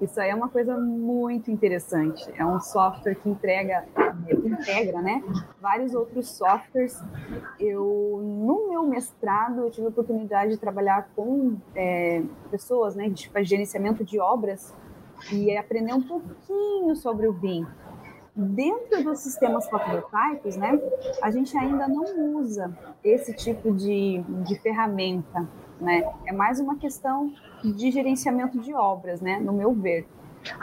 isso 0.00 0.20
aí 0.20 0.30
é 0.30 0.34
uma 0.34 0.48
coisa 0.48 0.78
muito 0.78 1.50
interessante. 1.50 2.30
É 2.36 2.44
um 2.44 2.58
software 2.58 3.14
que 3.14 3.28
entrega, 3.28 3.84
integra, 4.44 5.02
né, 5.02 5.22
vários 5.60 5.94
outros 5.94 6.28
softwares. 6.28 7.02
Eu 7.58 8.20
no 8.22 8.68
meu 8.68 8.82
mestrado 8.84 9.60
eu 9.60 9.70
tive 9.70 9.86
a 9.86 9.90
oportunidade 9.90 10.52
de 10.52 10.58
trabalhar 10.58 11.10
com 11.14 11.56
é, 11.74 12.22
pessoas, 12.50 12.96
né, 12.96 13.08
de 13.08 13.30
gerenciamento 13.42 14.04
de 14.04 14.18
obras 14.18 14.74
e 15.30 15.54
aprender 15.56 15.92
um 15.92 16.02
pouquinho 16.02 16.96
sobre 16.96 17.26
o 17.26 17.32
BIM. 17.32 17.66
Dentro 18.34 19.04
dos 19.04 19.18
sistemas 19.18 19.68
fotovoltaicos, 19.68 20.56
né, 20.56 20.80
a 21.20 21.30
gente 21.30 21.56
ainda 21.58 21.86
não 21.86 22.36
usa 22.36 22.74
esse 23.04 23.34
tipo 23.34 23.74
de, 23.74 24.22
de 24.46 24.58
ferramenta, 24.60 25.46
né? 25.80 26.02
É 26.26 26.32
mais 26.32 26.60
uma 26.60 26.76
questão 26.76 27.32
de 27.64 27.90
gerenciamento 27.90 28.58
de 28.58 28.74
obras, 28.74 29.20
né, 29.20 29.38
no 29.38 29.52
meu 29.52 29.72
ver. 29.72 30.06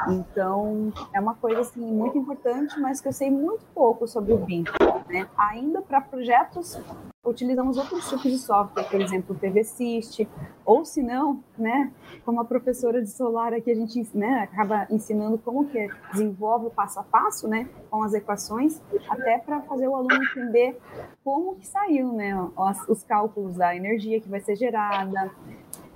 Então, 0.09 0.91
é 1.13 1.19
uma 1.19 1.35
coisa 1.35 1.61
assim 1.61 1.81
muito 1.81 2.17
importante, 2.17 2.79
mas 2.79 2.99
que 3.01 3.07
eu 3.07 3.13
sei 3.13 3.29
muito 3.29 3.65
pouco 3.73 4.07
sobre 4.07 4.33
o 4.33 4.37
BIM. 4.37 4.63
Né? 5.07 5.27
Ainda 5.37 5.81
para 5.81 6.01
projetos, 6.01 6.79
utilizamos 7.25 7.77
outros 7.77 8.09
tipos 8.09 8.31
de 8.31 8.37
software, 8.37 8.83
por 8.83 9.01
exemplo, 9.01 9.35
o 9.35 9.39
PVSystem, 9.39 10.27
ou 10.65 10.85
se 10.85 11.01
não, 11.01 11.43
né, 11.57 11.91
como 12.25 12.41
a 12.41 12.45
professora 12.45 13.01
de 13.01 13.09
solar 13.09 13.53
aqui, 13.53 13.71
a 13.71 13.75
gente 13.75 14.09
né, 14.13 14.39
acaba 14.43 14.87
ensinando 14.89 15.37
como 15.37 15.65
que 15.65 15.89
desenvolve 16.11 16.67
o 16.67 16.69
passo 16.69 16.99
a 16.99 17.03
passo, 17.03 17.47
né, 17.47 17.67
com 17.89 18.03
as 18.03 18.13
equações, 18.13 18.81
até 19.09 19.37
para 19.37 19.61
fazer 19.61 19.87
o 19.87 19.95
aluno 19.95 20.23
entender 20.23 20.79
como 21.23 21.55
que 21.55 21.67
saiu, 21.67 22.13
né, 22.13 22.35
os, 22.55 22.89
os 22.89 23.03
cálculos 23.03 23.55
da 23.55 23.75
energia 23.75 24.19
que 24.19 24.29
vai 24.29 24.39
ser 24.39 24.55
gerada, 24.55 25.31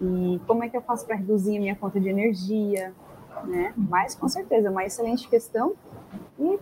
e 0.01 0.41
como 0.47 0.63
é 0.63 0.69
que 0.69 0.75
eu 0.75 0.81
faço 0.81 1.05
para 1.05 1.15
reduzir 1.15 1.57
a 1.57 1.59
minha 1.59 1.75
conta 1.75 2.00
de 2.00 2.09
energia, 2.09 2.93
né? 3.45 3.73
Mas 3.77 4.15
com 4.15 4.27
certeza 4.27 4.67
é 4.67 4.71
uma 4.71 4.85
excelente 4.85 5.27
questão 5.27 5.73
e, 6.39 6.59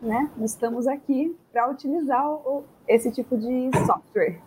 né, 0.00 0.30
estamos 0.40 0.86
aqui 0.86 1.36
para 1.52 1.68
utilizar 1.70 2.28
o, 2.28 2.64
esse 2.86 3.10
tipo 3.10 3.36
de 3.36 3.70
software. 3.86 4.40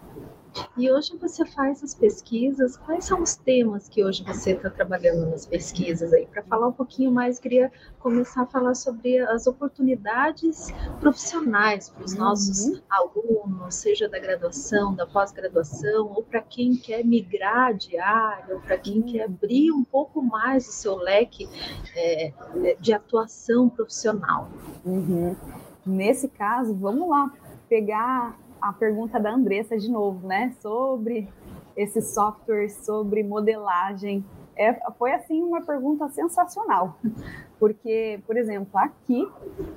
E 0.77 0.89
hoje 0.91 1.15
você 1.17 1.45
faz 1.45 1.83
as 1.83 1.93
pesquisas. 1.93 2.77
Quais 2.77 3.05
são 3.05 3.21
os 3.21 3.35
temas 3.35 3.87
que 3.87 4.03
hoje 4.03 4.23
você 4.23 4.51
está 4.51 4.69
trabalhando 4.69 5.29
nas 5.29 5.45
pesquisas 5.45 6.11
aí? 6.13 6.25
Para 6.25 6.43
falar 6.43 6.67
um 6.67 6.73
pouquinho 6.73 7.11
mais, 7.11 7.39
queria 7.39 7.71
começar 7.99 8.43
a 8.43 8.45
falar 8.45 8.75
sobre 8.75 9.19
as 9.19 9.47
oportunidades 9.47 10.73
profissionais 10.99 11.89
para 11.89 12.03
os 12.03 12.13
uhum. 12.13 12.19
nossos 12.19 12.81
alunos, 12.89 13.75
seja 13.75 14.07
da 14.09 14.19
graduação, 14.19 14.93
da 14.93 15.05
pós-graduação, 15.05 16.11
ou 16.15 16.23
para 16.23 16.41
quem 16.41 16.75
quer 16.75 17.03
migrar 17.03 17.73
de 17.73 17.97
área, 17.97 18.55
ou 18.55 18.61
para 18.61 18.77
quem 18.77 19.01
quer 19.01 19.25
abrir 19.25 19.71
um 19.71 19.83
pouco 19.83 20.21
mais 20.21 20.67
o 20.67 20.71
seu 20.71 20.95
leque 20.95 21.47
é, 21.95 22.33
de 22.79 22.93
atuação 22.93 23.69
profissional. 23.69 24.49
Uhum. 24.85 25.35
Nesse 25.85 26.27
caso, 26.27 26.75
vamos 26.75 27.09
lá 27.09 27.31
pegar 27.67 28.37
a 28.61 28.73
pergunta 28.73 29.19
da 29.19 29.31
Andressa 29.31 29.77
de 29.77 29.89
novo, 29.89 30.27
né? 30.27 30.53
Sobre 30.61 31.27
esse 31.75 32.01
software, 32.01 32.69
sobre 32.69 33.23
modelagem. 33.23 34.25
É, 34.55 34.73
foi 34.97 35.13
assim 35.13 35.41
uma 35.41 35.61
pergunta 35.61 36.09
sensacional, 36.09 36.97
porque, 37.57 38.19
por 38.27 38.35
exemplo, 38.35 38.77
aqui 38.77 39.25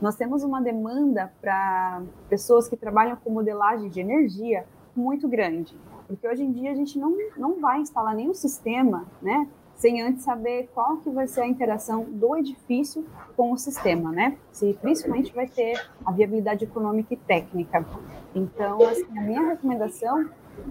nós 0.01 0.17
temos 0.17 0.43
uma 0.43 0.61
demanda 0.61 1.33
para 1.41 2.03
pessoas 2.29 2.69
que 2.69 2.77
trabalham 2.77 3.17
com 3.17 3.31
modelagem 3.31 3.89
de 3.89 4.01
energia 4.01 4.67
muito 4.97 5.29
grande, 5.29 5.79
porque 6.09 6.27
hoje 6.27 6.43
em 6.43 6.51
dia 6.51 6.73
a 6.73 6.75
gente 6.75 6.99
não, 6.99 7.17
não 7.37 7.61
vai 7.61 7.79
instalar 7.79 8.13
nenhum 8.17 8.35
sistema, 8.35 9.07
né, 9.23 9.49
sem 9.77 10.03
antes 10.03 10.23
saber 10.23 10.69
qual 10.75 10.99
que 10.99 11.11
vai 11.11 11.27
ser 11.27 11.43
a 11.43 11.47
interação 11.47 12.05
do 12.05 12.37
edifício 12.37 13.05
com 13.37 13.53
o 13.53 13.59
sistema, 13.59 14.13
né? 14.13 14.37
Se 14.53 14.75
principalmente 14.81 15.35
vai 15.35 15.49
ter 15.49 15.75
a 16.05 16.13
viabilidade 16.13 16.65
econômica 16.65 17.15
e 17.15 17.17
técnica. 17.17 17.85
Então, 18.35 18.81
assim, 18.87 19.19
a 19.19 19.23
minha 19.23 19.43
recomendação, 19.49 20.29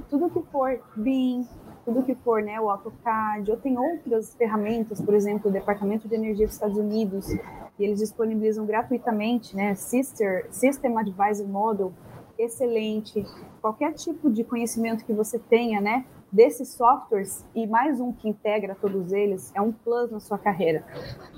tudo 0.10 0.30
que 0.30 0.42
for 0.52 0.80
BIM, 0.96 1.48
tudo 1.86 2.04
que 2.04 2.16
for 2.16 2.42
né, 2.42 2.60
o 2.60 2.70
AutoCAD, 2.70 3.52
ou 3.52 3.58
tem 3.58 3.78
outras 3.78 4.36
ferramentas, 4.36 5.02
por 5.02 5.14
exemplo, 5.14 5.50
o 5.50 5.54
Departamento 5.54 6.08
de 6.08 6.16
Energia 6.16 6.46
dos 6.46 6.56
Estados 6.56 6.78
Unidos, 6.78 7.28
e 7.30 7.84
eles 7.84 8.00
disponibilizam 8.00 8.66
gratuitamente, 8.66 9.56
né, 9.56 9.76
Sister, 9.76 10.48
System 10.52 10.98
Advisor 10.98 11.48
Model, 11.48 11.94
excelente. 12.38 13.26
Qualquer 13.62 13.94
tipo 13.94 14.30
de 14.30 14.44
conhecimento 14.44 15.06
que 15.06 15.14
você 15.14 15.38
tenha, 15.38 15.80
né, 15.80 16.06
desses 16.32 16.70
softwares 16.70 17.46
e 17.54 17.68
mais 17.68 18.00
um 18.00 18.14
que 18.14 18.30
integra 18.30 18.76
todos 18.80 19.12
eles, 19.12 19.52
é 19.54 19.62
um 19.62 19.72
plus 19.72 20.10
na 20.10 20.20
sua 20.20 20.38
carreira. 20.38 20.84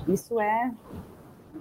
Isso 0.07 0.39
é 0.39 0.71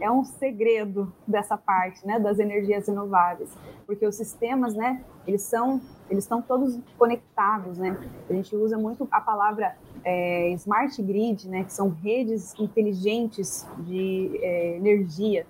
é 0.00 0.11
um 0.11 0.25
segredo 0.25 1.12
dessa 1.26 1.56
parte, 1.56 2.06
né, 2.06 2.18
das 2.18 2.38
energias 2.38 2.87
renováveis, 2.87 3.56
porque 3.87 4.06
os 4.06 4.16
sistemas, 4.16 4.75
né, 4.75 5.04
eles 5.26 5.42
são, 5.42 5.80
eles 6.11 6.25
estão 6.25 6.42
todos 6.42 6.78
conectados, 6.99 7.78
né. 7.78 7.96
A 8.28 8.32
gente 8.32 8.54
usa 8.56 8.76
muito 8.76 9.06
a 9.11 9.20
palavra 9.20 9.76
é, 10.04 10.50
smart 10.52 11.00
grid, 11.02 11.49
né, 11.49 11.64
que 11.64 11.72
são 11.72 11.90
redes 11.90 12.58
inteligentes 12.58 13.66
de 13.78 14.38
é, 14.42 14.76
energia. 14.76 15.46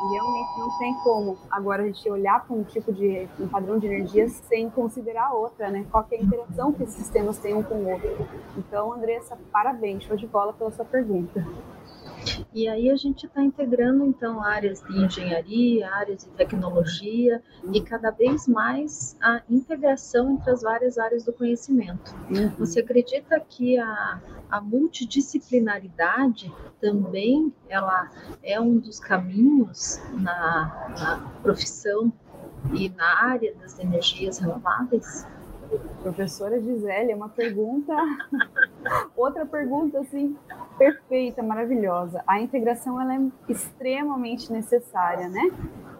E 0.00 0.12
realmente 0.12 0.58
não 0.60 0.78
tem 0.78 0.94
como 1.02 1.36
agora 1.50 1.82
a 1.82 1.86
gente 1.86 2.08
olhar 2.08 2.46
para 2.46 2.54
um 2.54 2.62
tipo 2.62 2.92
de 2.92 3.28
um 3.40 3.48
padrão 3.48 3.80
de 3.80 3.86
energia 3.86 4.28
sem 4.28 4.70
considerar 4.70 5.32
outra, 5.32 5.70
né? 5.70 5.84
Qual 5.90 6.06
é 6.08 6.14
a 6.14 6.22
interação 6.22 6.72
que 6.72 6.84
esses 6.84 6.94
sistemas 6.94 7.38
têm 7.38 7.52
um 7.52 7.64
com 7.64 7.74
o 7.74 7.90
outro. 7.90 8.28
Então, 8.56 8.92
Andressa, 8.92 9.36
parabéns, 9.50 10.04
show 10.04 10.16
de 10.16 10.28
bola 10.28 10.52
pela 10.52 10.70
sua 10.70 10.84
pergunta. 10.84 11.44
E 12.54 12.68
aí 12.68 12.90
a 12.90 12.96
gente 12.96 13.26
está 13.26 13.42
integrando 13.42 14.04
então 14.04 14.42
áreas 14.42 14.82
de 14.82 15.04
engenharia, 15.04 15.90
áreas 15.92 16.24
de 16.24 16.30
tecnologia 16.30 17.42
e 17.72 17.80
cada 17.80 18.10
vez 18.10 18.46
mais 18.46 19.16
a 19.20 19.42
integração 19.48 20.32
entre 20.32 20.50
as 20.50 20.62
várias 20.62 20.98
áreas 20.98 21.24
do 21.24 21.32
conhecimento. 21.32 22.14
Uhum. 22.30 22.48
Você 22.58 22.80
acredita 22.80 23.38
que 23.40 23.78
a, 23.78 24.20
a 24.50 24.60
multidisciplinaridade 24.60 26.52
também 26.80 27.52
ela 27.68 28.10
é 28.42 28.60
um 28.60 28.78
dos 28.78 28.98
caminhos 29.00 30.00
na, 30.12 30.94
na 30.98 31.32
profissão 31.42 32.12
e 32.72 32.88
na 32.90 33.24
área 33.24 33.54
das 33.54 33.78
energias 33.78 34.38
renováveis? 34.38 35.26
Professora 36.02 36.60
Gisele, 36.60 37.12
é 37.12 37.16
uma 37.16 37.28
pergunta, 37.28 37.94
outra 39.14 39.44
pergunta 39.44 40.00
assim 40.00 40.34
perfeita, 40.78 41.42
maravilhosa. 41.42 42.22
A 42.26 42.40
integração 42.40 43.00
ela 43.00 43.16
é 43.16 43.20
extremamente 43.48 44.52
necessária, 44.52 45.28
né? 45.28 45.50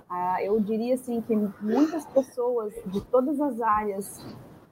Ah, 0.09 0.43
eu 0.43 0.59
diria 0.61 0.95
assim 0.95 1.21
que 1.21 1.37
muitas 1.61 2.07
pessoas 2.07 2.73
de 2.87 3.01
todas 3.07 3.41
as 3.41 3.61
áreas 3.61 4.25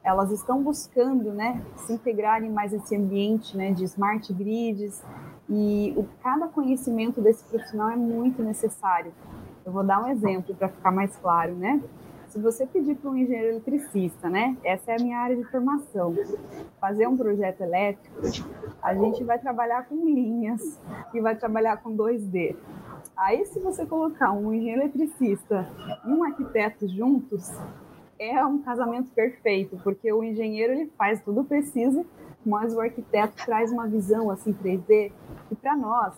elas 0.02 0.30
estão 0.30 0.62
buscando, 0.62 1.32
né, 1.32 1.60
se 1.74 1.92
integrarem 1.92 2.48
mais 2.48 2.70
nesse 2.70 2.96
ambiente, 2.96 3.56
né, 3.56 3.72
de 3.72 3.82
smart 3.82 4.32
grids, 4.32 5.02
e 5.48 5.92
o, 5.96 6.04
cada 6.22 6.46
conhecimento 6.46 7.20
desse 7.20 7.44
profissional 7.44 7.90
é 7.90 7.96
muito 7.96 8.40
necessário. 8.40 9.12
Eu 9.64 9.72
vou 9.72 9.82
dar 9.82 10.00
um 10.00 10.06
exemplo 10.06 10.54
para 10.54 10.68
ficar 10.68 10.92
mais 10.92 11.16
claro, 11.16 11.56
né? 11.56 11.82
Se 12.36 12.42
você 12.42 12.66
pedir 12.66 12.96
para 12.96 13.10
um 13.10 13.16
engenheiro 13.16 13.48
eletricista, 13.48 14.28
né? 14.28 14.58
Essa 14.62 14.92
é 14.92 14.96
a 14.96 15.02
minha 15.02 15.18
área 15.18 15.34
de 15.34 15.44
formação. 15.44 16.14
Fazer 16.78 17.06
um 17.06 17.16
projeto 17.16 17.62
elétrico, 17.62 18.14
a 18.82 18.94
gente 18.94 19.24
vai 19.24 19.38
trabalhar 19.38 19.86
com 19.88 19.94
linhas 20.04 20.78
e 21.14 21.20
vai 21.22 21.34
trabalhar 21.34 21.78
com 21.78 21.96
2D. 21.96 22.54
Aí, 23.16 23.46
se 23.46 23.58
você 23.58 23.86
colocar 23.86 24.32
um 24.32 24.52
engenheiro 24.52 24.82
eletricista 24.82 25.66
e 26.04 26.10
um 26.10 26.24
arquiteto 26.24 26.86
juntos, 26.86 27.50
é 28.18 28.44
um 28.44 28.58
casamento 28.58 29.08
perfeito, 29.14 29.80
porque 29.82 30.12
o 30.12 30.22
engenheiro 30.22 30.74
ele 30.74 30.92
faz 30.98 31.22
tudo 31.22 31.42
preciso, 31.42 32.04
mas 32.44 32.74
o 32.74 32.80
arquiteto 32.82 33.46
traz 33.46 33.72
uma 33.72 33.88
visão 33.88 34.30
assim 34.30 34.52
3D 34.52 35.10
que 35.48 35.54
para 35.54 35.74
nós 35.74 36.12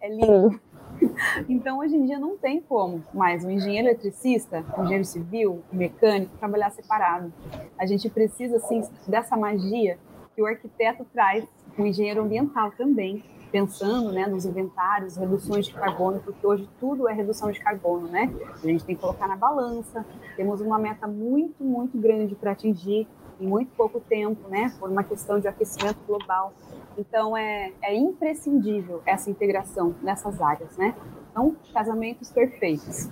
é 0.00 0.08
lindo. 0.08 0.60
Então, 1.48 1.78
hoje 1.78 1.96
em 1.96 2.06
dia 2.06 2.18
não 2.18 2.36
tem 2.36 2.60
como 2.60 3.02
mais 3.12 3.44
um 3.44 3.50
engenheiro 3.50 3.88
eletricista, 3.88 4.64
um 4.76 4.82
engenheiro 4.82 5.04
civil, 5.04 5.62
um 5.72 5.76
mecânico 5.76 6.36
trabalhar 6.38 6.70
separado. 6.70 7.32
A 7.78 7.86
gente 7.86 8.08
precisa 8.08 8.56
assim 8.56 8.82
dessa 9.06 9.36
magia 9.36 9.98
que 10.34 10.42
o 10.42 10.46
arquiteto 10.46 11.04
traz, 11.12 11.44
o 11.78 11.84
engenheiro 11.84 12.22
ambiental 12.22 12.72
também, 12.72 13.22
pensando 13.50 14.12
né, 14.12 14.26
nos 14.26 14.44
inventários, 14.44 15.16
reduções 15.16 15.66
de 15.66 15.74
carbono, 15.74 16.20
porque 16.20 16.46
hoje 16.46 16.68
tudo 16.78 17.08
é 17.08 17.12
redução 17.12 17.50
de 17.50 17.58
carbono, 17.58 18.06
né? 18.06 18.32
A 18.62 18.66
gente 18.66 18.84
tem 18.84 18.94
que 18.94 19.00
colocar 19.00 19.26
na 19.26 19.36
balança, 19.36 20.06
temos 20.36 20.60
uma 20.60 20.78
meta 20.78 21.06
muito, 21.06 21.64
muito 21.64 21.98
grande 21.98 22.34
para 22.36 22.52
atingir 22.52 23.08
em 23.40 23.46
muito 23.46 23.72
pouco 23.74 24.00
tempo, 24.00 24.48
né? 24.48 24.72
Por 24.78 24.90
uma 24.90 25.02
questão 25.02 25.40
de 25.40 25.48
aquecimento 25.48 25.98
global. 26.06 26.52
Então, 26.96 27.36
é, 27.36 27.72
é 27.82 27.94
imprescindível 27.94 29.02
essa 29.06 29.30
integração 29.30 29.94
nessas 30.02 30.40
áreas, 30.40 30.76
né? 30.76 30.94
Então, 31.30 31.56
casamentos 31.72 32.30
perfeitos. 32.30 33.08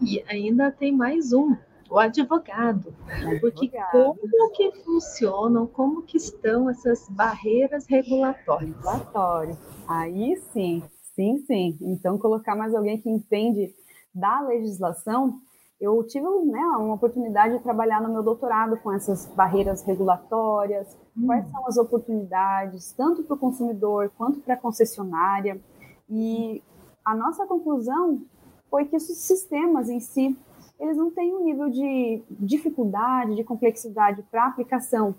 E 0.00 0.24
ainda 0.28 0.72
tem 0.72 0.90
mais 0.90 1.32
um, 1.32 1.56
o 1.88 1.98
advogado. 1.98 2.92
Porque 3.40 3.70
como 3.92 4.50
que 4.54 4.72
funcionam, 4.82 5.66
como 5.66 6.02
que 6.02 6.16
estão 6.16 6.68
essas 6.68 7.08
barreiras 7.08 7.86
regulatórias? 7.86 8.74
Regulatório. 8.74 9.58
Aí 9.86 10.36
sim, 10.52 10.82
sim, 11.14 11.44
sim. 11.46 11.78
Então, 11.80 12.18
colocar 12.18 12.56
mais 12.56 12.74
alguém 12.74 12.98
que 12.98 13.10
entende 13.10 13.74
da 14.14 14.40
legislação, 14.40 15.38
eu 15.82 16.00
tive 16.04 16.24
né, 16.46 16.60
uma 16.78 16.94
oportunidade 16.94 17.56
de 17.56 17.62
trabalhar 17.62 18.00
no 18.00 18.08
meu 18.08 18.22
doutorado 18.22 18.76
com 18.76 18.92
essas 18.92 19.26
barreiras 19.34 19.82
regulatórias, 19.82 20.96
hum. 21.16 21.26
quais 21.26 21.48
são 21.48 21.66
as 21.66 21.76
oportunidades, 21.76 22.92
tanto 22.92 23.24
para 23.24 23.34
o 23.34 23.38
consumidor 23.38 24.12
quanto 24.16 24.38
para 24.38 24.54
a 24.54 24.56
concessionária. 24.56 25.60
E 26.08 26.62
a 27.04 27.16
nossa 27.16 27.44
conclusão 27.46 28.22
foi 28.70 28.84
que 28.84 28.94
esses 28.94 29.18
sistemas 29.18 29.88
em 29.90 29.98
si 29.98 30.38
eles 30.78 30.96
não 30.96 31.10
têm 31.10 31.34
um 31.34 31.44
nível 31.44 31.68
de 31.68 32.22
dificuldade, 32.30 33.36
de 33.36 33.44
complexidade 33.44 34.22
para 34.30 34.46
aplicação. 34.46 35.14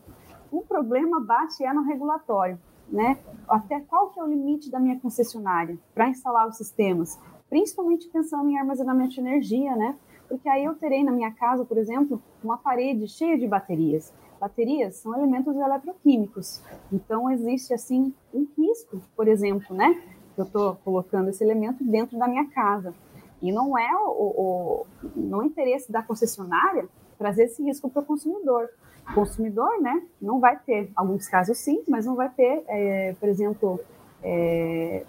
O 0.52 0.62
problema 0.62 1.20
bate 1.20 1.64
é 1.64 1.74
no 1.74 1.84
regulatório, 1.84 2.60
né? 2.90 3.18
Até 3.48 3.80
qual 3.82 4.10
que 4.10 4.20
é 4.20 4.24
o 4.24 4.28
limite 4.28 4.70
da 4.70 4.80
minha 4.80 5.00
concessionária 5.00 5.78
para 5.94 6.10
instalar 6.10 6.48
os 6.48 6.58
sistemas, 6.58 7.20
principalmente 7.50 8.10
pensando 8.10 8.50
em 8.50 8.58
armazenamento 8.58 9.14
de 9.14 9.20
energia, 9.22 9.76
né? 9.76 9.98
Porque 10.28 10.48
aí 10.50 10.64
eu 10.64 10.74
terei 10.76 11.04
na 11.04 11.12
minha 11.12 11.32
casa, 11.32 11.66
por 11.66 11.78
exemplo, 11.78 12.22
uma 12.44 12.58
parede 12.58 13.08
cheia 13.08 13.38
de 13.38 13.48
baterias. 13.48 14.14
Baterias 14.40 14.96
são 14.98 15.16
elementos 15.16 15.56
eletroquímicos, 15.56 16.62
então 16.92 17.32
existe 17.32 17.74
assim 17.74 18.14
um 18.34 18.46
risco, 18.58 19.02
por 19.16 19.28
exemplo, 19.28 19.76
né? 19.76 20.02
Eu 20.38 20.44
estou 20.44 20.76
colocando 20.84 21.30
esse 21.30 21.44
elemento 21.44 21.84
dentro 21.84 22.18
da 22.18 22.28
minha 22.28 22.50
casa. 22.50 22.94
E 23.42 23.52
não 23.52 23.78
é 23.78 23.90
o, 23.96 24.10
o 24.10 24.88
não 25.16 25.44
é 25.44 25.46
interesse 25.46 25.92
da 25.92 26.02
concessionária 26.02 26.88
trazer 27.18 27.44
esse 27.44 27.64
risco 27.64 27.90
para 27.90 28.02
o 28.02 28.06
consumidor. 28.06 28.70
O 29.10 29.14
consumidor, 29.14 29.82
né, 29.82 30.02
não 30.22 30.40
vai 30.40 30.58
ter, 30.58 30.92
alguns 30.96 31.28
casos 31.28 31.58
sim, 31.58 31.84
mas 31.88 32.06
não 32.06 32.16
vai 32.16 32.30
ter, 32.30 32.64
é, 32.68 33.16
por 33.20 33.28
exemplo, 33.28 33.80
é, 34.24 35.06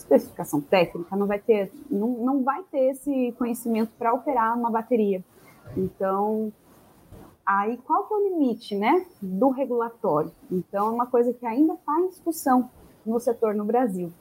especificação 0.00 0.60
técnica, 0.60 1.16
não 1.16 1.26
vai 1.26 1.38
ter, 1.38 1.72
não, 1.90 2.08
não 2.08 2.42
vai 2.42 2.62
ter 2.70 2.90
esse 2.90 3.32
conhecimento 3.38 3.92
para 3.98 4.12
operar 4.12 4.56
uma 4.58 4.70
bateria. 4.70 5.22
Então, 5.76 6.52
aí 7.46 7.76
qual 7.78 8.06
é 8.10 8.14
o 8.14 8.28
limite, 8.28 8.74
né, 8.74 9.06
do 9.20 9.50
regulatório? 9.50 10.32
Então, 10.50 10.88
é 10.88 10.90
uma 10.90 11.06
coisa 11.06 11.32
que 11.32 11.46
ainda 11.46 11.74
está 11.74 12.00
em 12.00 12.08
discussão 12.08 12.70
no 13.04 13.18
setor 13.20 13.54
no 13.54 13.64
Brasil. 13.64 14.12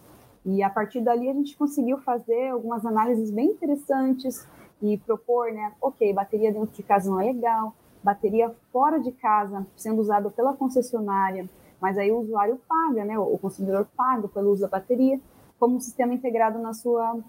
E 0.46 0.63
a 0.63 0.70
partir 0.70 1.02
dali 1.02 1.30
a 1.30 1.34
gente 1.34 1.58
conseguiu 1.58 1.98
fazer 2.00 2.50
algumas 2.50 2.86
análises 2.86 3.30
bem 3.30 3.48
interessantes 3.48 4.48
e 4.82 4.98
propor, 4.98 5.52
né, 5.52 5.74
ok, 5.82 6.13
bateria 6.13 6.52
dentro 6.52 6.74
de 6.74 6.84
casa 6.84 7.10
não 7.10 7.20
é 7.20 7.26
legal, 7.26 7.74
bateria 8.02 8.56
fora 8.72 9.00
de 9.00 9.12
casa 9.12 9.68
sendo 9.76 10.00
usada 10.00 10.30
pela 10.30 10.54
concessionária, 10.54 11.50
mas 11.82 11.98
aí 11.98 12.12
o 12.12 12.20
usuário 12.20 12.60
paga, 12.68 13.04
né, 13.04 13.20
o 13.20 13.38
consumidor 13.38 13.88
paga 13.96 14.28
pelo 14.28 14.52
uso 14.52 14.62
da 14.62 14.68
bateria, 14.68 15.20
como 15.60 15.76
um 15.76 15.80
sistema 15.80 16.13
integrado 16.13 16.58
na 16.60 16.74
sua 16.74 17.19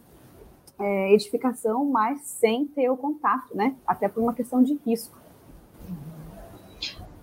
é, 0.79 1.13
edificação, 1.13 1.85
mas 1.85 2.23
sem 2.23 2.67
ter 2.67 2.89
o 2.89 2.97
contato, 2.97 3.55
né, 3.55 3.77
até 3.87 4.09
por 4.09 4.23
uma 4.23 4.33
questão 4.33 4.63
de 4.63 4.75
risco. 4.87 5.20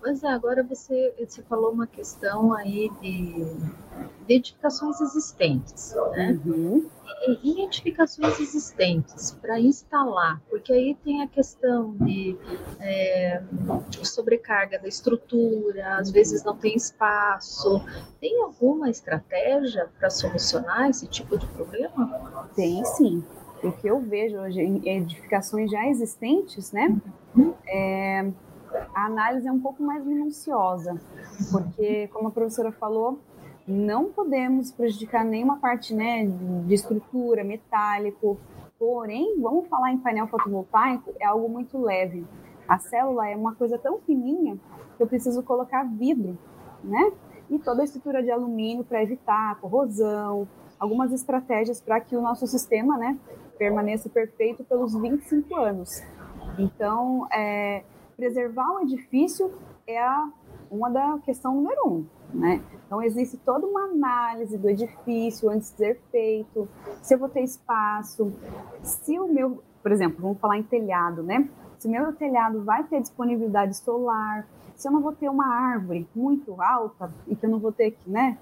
Pois 0.00 0.22
é, 0.22 0.28
agora 0.28 0.62
você, 0.62 1.14
você 1.18 1.42
falou 1.42 1.72
uma 1.72 1.86
questão 1.86 2.52
aí 2.52 2.88
de, 3.00 3.44
de 4.26 4.34
edificações 4.34 5.00
existentes, 5.00 5.94
né? 6.12 6.38
Uhum. 6.46 6.88
E, 7.26 7.50
e 7.50 7.64
edificações 7.64 8.38
existentes 8.38 9.32
para 9.32 9.58
instalar, 9.58 10.40
porque 10.48 10.72
aí 10.72 10.96
tem 11.04 11.22
a 11.22 11.26
questão 11.26 11.96
de 11.96 12.38
é, 12.80 13.42
sobrecarga 14.04 14.78
da 14.78 14.86
estrutura, 14.86 15.96
às 15.96 16.10
vezes 16.10 16.44
não 16.44 16.56
tem 16.56 16.76
espaço. 16.76 17.82
Tem 18.20 18.40
alguma 18.42 18.88
estratégia 18.90 19.90
para 19.98 20.10
solucionar 20.10 20.88
esse 20.90 21.08
tipo 21.08 21.36
de 21.36 21.46
problema? 21.48 22.48
Tem 22.54 22.84
sim. 22.84 23.24
O 23.64 23.72
que 23.72 23.88
eu 23.88 23.98
vejo 23.98 24.38
hoje 24.38 24.60
em 24.60 24.88
edificações 24.88 25.70
já 25.70 25.84
existentes, 25.88 26.70
né? 26.70 26.96
Uhum. 27.34 27.54
É, 27.66 28.30
a 28.94 29.06
análise 29.06 29.46
é 29.46 29.52
um 29.52 29.60
pouco 29.60 29.82
mais 29.82 30.04
minuciosa, 30.04 31.00
porque, 31.50 32.08
como 32.08 32.28
a 32.28 32.30
professora 32.30 32.72
falou, 32.72 33.18
não 33.66 34.06
podemos 34.06 34.72
prejudicar 34.72 35.24
nenhuma 35.24 35.58
parte 35.58 35.94
né, 35.94 36.26
de 36.66 36.74
estrutura, 36.74 37.44
metálico. 37.44 38.38
Porém, 38.78 39.38
vamos 39.40 39.68
falar 39.68 39.92
em 39.92 39.98
painel 39.98 40.26
fotovoltaico, 40.26 41.12
é 41.20 41.26
algo 41.26 41.48
muito 41.48 41.78
leve. 41.78 42.26
A 42.66 42.78
célula 42.78 43.28
é 43.28 43.36
uma 43.36 43.54
coisa 43.54 43.76
tão 43.78 43.98
fininha 43.98 44.58
que 44.96 45.02
eu 45.02 45.06
preciso 45.06 45.42
colocar 45.42 45.84
vidro, 45.84 46.38
né? 46.82 47.12
E 47.50 47.58
toda 47.58 47.82
a 47.82 47.84
estrutura 47.84 48.22
de 48.22 48.30
alumínio 48.30 48.84
para 48.84 49.02
evitar 49.02 49.58
corrosão, 49.60 50.46
algumas 50.78 51.12
estratégias 51.12 51.80
para 51.80 52.00
que 52.00 52.16
o 52.16 52.20
nosso 52.20 52.46
sistema, 52.46 52.96
né, 52.96 53.18
permaneça 53.58 54.08
perfeito 54.08 54.62
pelos 54.64 54.94
25 54.94 55.56
anos. 55.56 56.02
Então, 56.58 57.26
é, 57.32 57.82
preservar 58.18 58.68
o 58.74 58.80
edifício 58.80 59.48
é 59.86 59.96
a, 59.96 60.28
uma 60.68 60.90
da 60.90 61.20
questão 61.24 61.54
número 61.54 61.88
um, 61.88 62.06
né? 62.34 62.60
Então 62.84 63.00
existe 63.00 63.36
toda 63.36 63.64
uma 63.64 63.84
análise 63.84 64.58
do 64.58 64.68
edifício 64.68 65.48
antes 65.48 65.70
de 65.70 65.76
ser 65.76 66.00
feito, 66.10 66.68
se 67.00 67.14
eu 67.14 67.18
vou 67.18 67.28
ter 67.28 67.42
espaço, 67.42 68.32
se 68.82 69.20
o 69.20 69.32
meu, 69.32 69.62
por 69.80 69.92
exemplo, 69.92 70.20
vamos 70.20 70.38
falar 70.40 70.58
em 70.58 70.64
telhado, 70.64 71.22
né? 71.22 71.48
Se 71.78 71.86
o 71.86 71.90
meu 71.92 72.12
telhado 72.12 72.64
vai 72.64 72.82
ter 72.82 73.00
disponibilidade 73.00 73.76
solar, 73.76 74.48
se 74.74 74.88
eu 74.88 74.92
não 74.92 75.00
vou 75.00 75.12
ter 75.12 75.28
uma 75.28 75.46
árvore 75.46 76.08
muito 76.14 76.60
alta 76.60 77.12
e 77.28 77.36
que 77.36 77.46
eu 77.46 77.50
não 77.50 77.60
vou 77.60 77.70
ter 77.70 77.92
que, 77.92 78.10
né, 78.10 78.36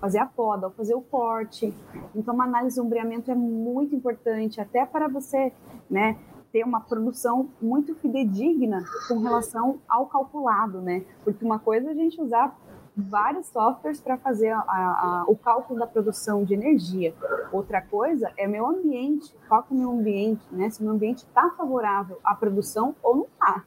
fazer 0.00 0.18
a 0.18 0.26
poda 0.26 0.66
ou 0.66 0.72
fazer 0.72 0.94
o 0.94 1.00
corte. 1.00 1.72
Então, 2.14 2.34
uma 2.34 2.44
análise 2.44 2.76
de 2.76 2.80
ombreamento 2.80 3.30
é 3.30 3.34
muito 3.34 3.94
importante, 3.94 4.60
até 4.60 4.84
para 4.84 5.08
você, 5.08 5.52
né, 5.88 6.16
ter 6.52 6.64
uma 6.64 6.80
produção 6.80 7.48
muito 7.60 7.94
fidedigna 7.94 8.84
com 9.08 9.18
relação 9.18 9.80
ao 9.88 10.06
calculado, 10.06 10.80
né? 10.80 11.04
Porque 11.24 11.44
uma 11.44 11.58
coisa 11.58 11.88
é 11.88 11.90
a 11.92 11.94
gente 11.94 12.20
usar 12.20 12.56
vários 12.96 13.46
softwares 13.46 14.00
para 14.00 14.16
fazer 14.18 14.50
a, 14.50 14.60
a, 14.60 15.24
o 15.26 15.36
cálculo 15.36 15.78
da 15.78 15.86
produção 15.86 16.44
de 16.44 16.54
energia. 16.54 17.14
Outra 17.52 17.80
coisa 17.80 18.30
é 18.36 18.46
meu 18.46 18.66
ambiente. 18.66 19.34
Qual 19.48 19.60
é 19.60 19.72
o 19.72 19.76
meu 19.76 19.90
ambiente, 19.90 20.42
né? 20.52 20.70
Se 20.70 20.80
o 20.80 20.84
meu 20.84 20.94
ambiente 20.94 21.18
está 21.18 21.50
favorável 21.50 22.18
à 22.24 22.34
produção 22.34 22.94
ou 23.02 23.16
não 23.16 23.24
está. 23.24 23.64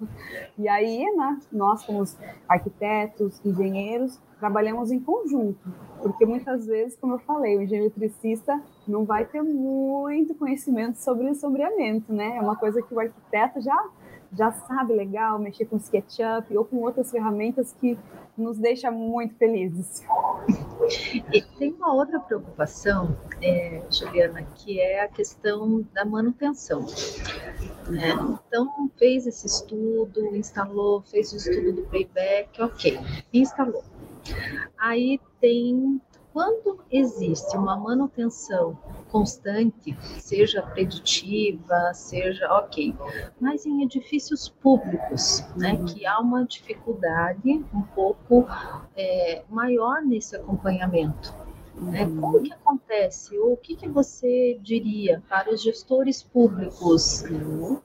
E 0.58 0.68
aí, 0.68 1.04
né, 1.16 1.40
nós 1.52 1.86
como 1.86 2.04
arquitetos, 2.48 3.44
engenheiros, 3.46 4.20
trabalhamos 4.40 4.92
em 4.92 5.00
conjunto, 5.00 5.72
porque 6.02 6.26
muitas 6.26 6.66
vezes, 6.66 6.98
como 6.98 7.14
eu 7.14 7.20
falei, 7.20 7.58
o 7.58 7.62
engenheiro 7.62 7.94
eletricista 7.96 8.62
não 8.86 9.06
vai 9.06 9.24
ter 9.24 9.42
muito 9.42 10.36
conhecimento 10.36 10.98
sobre 10.98 11.30
o 11.30 11.36
sombreamento, 11.36 12.12
né? 12.12 12.36
É 12.36 12.42
uma 12.42 12.58
coisa 12.58 12.82
que 12.82 12.94
o 12.94 13.00
arquiteto 13.00 13.62
já 13.62 13.90
já 14.36 14.52
sabe 14.52 14.94
legal 14.94 15.38
mexer 15.40 15.66
com 15.66 15.78
SketchUp 15.78 16.56
ou 16.58 16.66
com 16.66 16.78
outras 16.78 17.12
ferramentas 17.12 17.76
que 17.80 17.98
nos 18.38 18.58
deixa 18.58 18.90
muito 18.90 19.36
felizes. 19.36 20.04
E 21.32 21.42
tem 21.42 21.72
uma 21.74 21.94
outra 21.94 22.20
preocupação, 22.20 23.16
é, 23.42 23.82
Juliana, 23.92 24.44
que 24.56 24.80
é 24.80 25.04
a 25.04 25.08
questão 25.08 25.86
da 25.94 26.04
manutenção. 26.04 26.86
Né? 27.90 28.10
Então, 28.48 28.90
fez 28.98 29.28
esse 29.28 29.46
estudo, 29.46 30.36
instalou, 30.36 31.02
fez 31.04 31.32
o 31.32 31.38
estudo 31.38 31.74
do 31.74 31.82
playback, 31.84 32.62
ok, 32.62 33.00
instalou. 33.32 33.84
Aí 34.78 35.20
tem 35.40 36.02
quando 36.34 36.80
existe 36.92 37.56
uma 37.56 37.78
manutenção 37.78 38.76
constante, 39.12 39.96
seja 40.20 40.64
preditiva, 40.64 41.94
seja 41.94 42.52
ok, 42.52 42.96
mas 43.40 43.68
em 43.68 43.84
edifícios 43.84 44.50
públicos, 44.50 45.46
né, 45.56 45.74
uhum. 45.74 45.86
que 45.86 46.06
há 46.08 46.20
uma 46.20 46.44
dificuldade 46.44 47.64
um 47.72 47.84
pouco 47.84 48.48
é, 48.98 49.44
maior 49.48 50.02
nesse 50.02 50.36
acompanhamento. 50.36 51.32
Né? 51.76 52.06
Uhum. 52.06 52.22
Como 52.22 52.42
que 52.42 52.54
acontece? 52.54 53.38
Ou 53.38 53.54
o 53.54 53.58
que, 53.58 53.76
que 53.76 53.88
você 53.88 54.58
diria 54.62 55.22
para 55.30 55.54
os 55.54 55.62
gestores 55.62 56.24
públicos 56.24 57.24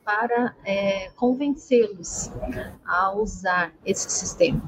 para 0.02 0.54
é, 0.64 1.10
convencê-los 1.10 2.30
a 2.84 3.12
usar 3.12 3.72
esse 3.84 4.10
sistema 4.10 4.62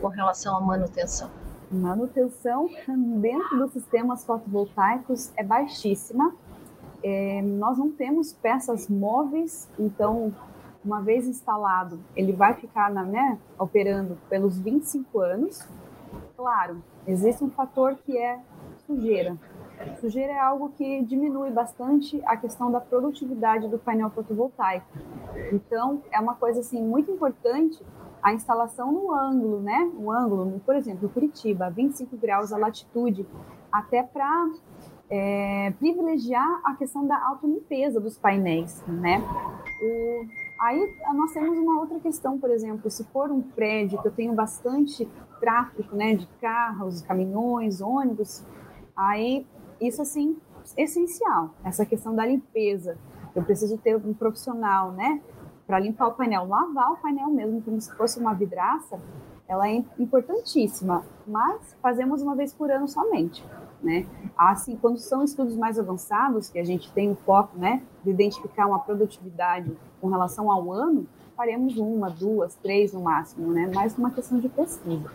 com 0.00 0.08
relação 0.08 0.56
à 0.56 0.60
manutenção? 0.60 1.41
Manutenção 1.72 2.68
dentro 3.20 3.58
dos 3.58 3.72
sistemas 3.72 4.24
fotovoltaicos 4.24 5.32
é 5.36 5.42
baixíssima. 5.42 6.34
É, 7.02 7.42
nós 7.42 7.78
não 7.78 7.90
temos 7.90 8.32
peças 8.32 8.88
móveis, 8.88 9.68
então, 9.78 10.32
uma 10.84 11.00
vez 11.00 11.26
instalado, 11.26 11.98
ele 12.14 12.32
vai 12.32 12.54
ficar 12.54 12.92
na, 12.92 13.02
né, 13.02 13.38
operando 13.58 14.16
pelos 14.28 14.58
25 14.58 15.18
anos. 15.20 15.66
Claro, 16.36 16.82
existe 17.06 17.42
um 17.42 17.50
fator 17.50 17.96
que 18.04 18.16
é 18.16 18.38
sujeira. 18.86 19.36
Sujeira 20.00 20.32
é 20.32 20.38
algo 20.38 20.68
que 20.70 21.02
diminui 21.02 21.50
bastante 21.50 22.22
a 22.24 22.36
questão 22.36 22.70
da 22.70 22.80
produtividade 22.80 23.66
do 23.68 23.78
painel 23.78 24.10
fotovoltaico. 24.10 24.86
Então, 25.52 26.02
é 26.12 26.20
uma 26.20 26.34
coisa 26.34 26.60
assim 26.60 26.80
muito 26.80 27.10
importante 27.10 27.82
a 28.22 28.32
instalação 28.32 28.92
no 28.92 29.12
ângulo, 29.12 29.60
né? 29.60 29.90
O 29.96 30.10
ângulo, 30.10 30.60
por 30.64 30.76
exemplo, 30.76 31.08
Curitiba, 31.08 31.68
25 31.70 32.16
graus 32.16 32.52
a 32.52 32.56
latitude, 32.56 33.26
até 33.70 34.02
para 34.02 34.48
é, 35.10 35.72
privilegiar 35.78 36.60
a 36.64 36.74
questão 36.74 37.06
da 37.06 37.20
autolimpeza 37.26 38.00
dos 38.00 38.16
painéis, 38.16 38.82
né? 38.86 39.20
O, 39.82 40.26
aí 40.60 40.96
nós 41.14 41.32
temos 41.32 41.58
uma 41.58 41.80
outra 41.80 41.98
questão, 41.98 42.38
por 42.38 42.50
exemplo, 42.50 42.88
se 42.90 43.04
for 43.04 43.30
um 43.30 43.42
prédio 43.42 44.00
que 44.00 44.08
eu 44.08 44.12
tenho 44.12 44.32
bastante 44.32 45.08
tráfego, 45.40 45.96
né, 45.96 46.14
de 46.14 46.26
carros, 46.40 47.02
caminhões, 47.02 47.80
ônibus, 47.80 48.46
aí 48.96 49.44
isso 49.80 50.00
assim 50.00 50.38
essencial, 50.76 51.50
essa 51.64 51.84
questão 51.84 52.14
da 52.14 52.24
limpeza. 52.24 52.96
Eu 53.34 53.42
preciso 53.42 53.76
ter 53.78 53.96
um 53.96 54.14
profissional, 54.14 54.92
né, 54.92 55.20
para 55.66 55.78
limpar 55.78 56.08
o 56.08 56.12
painel, 56.12 56.46
lavar 56.46 56.92
o 56.92 56.96
painel 56.96 57.28
mesmo, 57.28 57.62
como 57.62 57.80
se 57.80 57.94
fosse 57.96 58.18
uma 58.18 58.34
vidraça, 58.34 59.00
ela 59.48 59.68
é 59.68 59.84
importantíssima, 59.98 61.04
mas 61.26 61.76
fazemos 61.82 62.22
uma 62.22 62.34
vez 62.34 62.52
por 62.52 62.70
ano 62.70 62.88
somente, 62.88 63.44
né? 63.82 64.06
Assim, 64.36 64.76
quando 64.76 64.98
são 64.98 65.22
estudos 65.22 65.56
mais 65.56 65.78
avançados, 65.78 66.48
que 66.48 66.58
a 66.58 66.64
gente 66.64 66.90
tem 66.92 67.10
o 67.10 67.14
foco, 67.14 67.58
né, 67.58 67.82
de 68.02 68.10
identificar 68.10 68.66
uma 68.66 68.78
produtividade 68.78 69.76
com 70.00 70.08
relação 70.08 70.50
ao 70.50 70.72
ano, 70.72 71.06
faremos 71.36 71.76
uma, 71.76 72.08
duas, 72.08 72.54
três 72.56 72.92
no 72.92 73.00
máximo, 73.00 73.52
né? 73.52 73.70
Mais 73.74 73.96
uma 73.96 74.10
questão 74.10 74.38
de 74.38 74.48
pesquisa. 74.48 75.10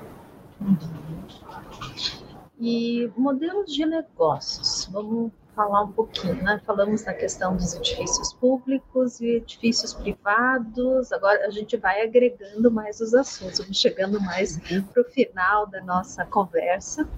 E 2.59 3.11
modelos 3.15 3.73
de 3.73 3.85
negócios, 3.85 4.89
vamos 4.91 5.31
falar 5.57 5.81
um 5.81 5.91
pouquinho, 5.91 6.35
né? 6.35 6.61
Falamos 6.63 7.03
na 7.03 7.15
questão 7.15 7.57
dos 7.57 7.73
edifícios 7.73 8.31
públicos 8.33 9.19
e 9.19 9.37
edifícios 9.37 9.91
privados. 9.91 11.11
Agora 11.11 11.47
a 11.47 11.49
gente 11.49 11.75
vai 11.75 12.03
agregando 12.03 12.69
mais 12.69 13.01
os 13.01 13.15
assuntos, 13.15 13.57
vamos 13.57 13.79
chegando 13.79 14.21
mais 14.21 14.59
para 14.59 15.01
o 15.01 15.05
final 15.05 15.65
da 15.65 15.83
nossa 15.83 16.23
conversa. 16.25 17.09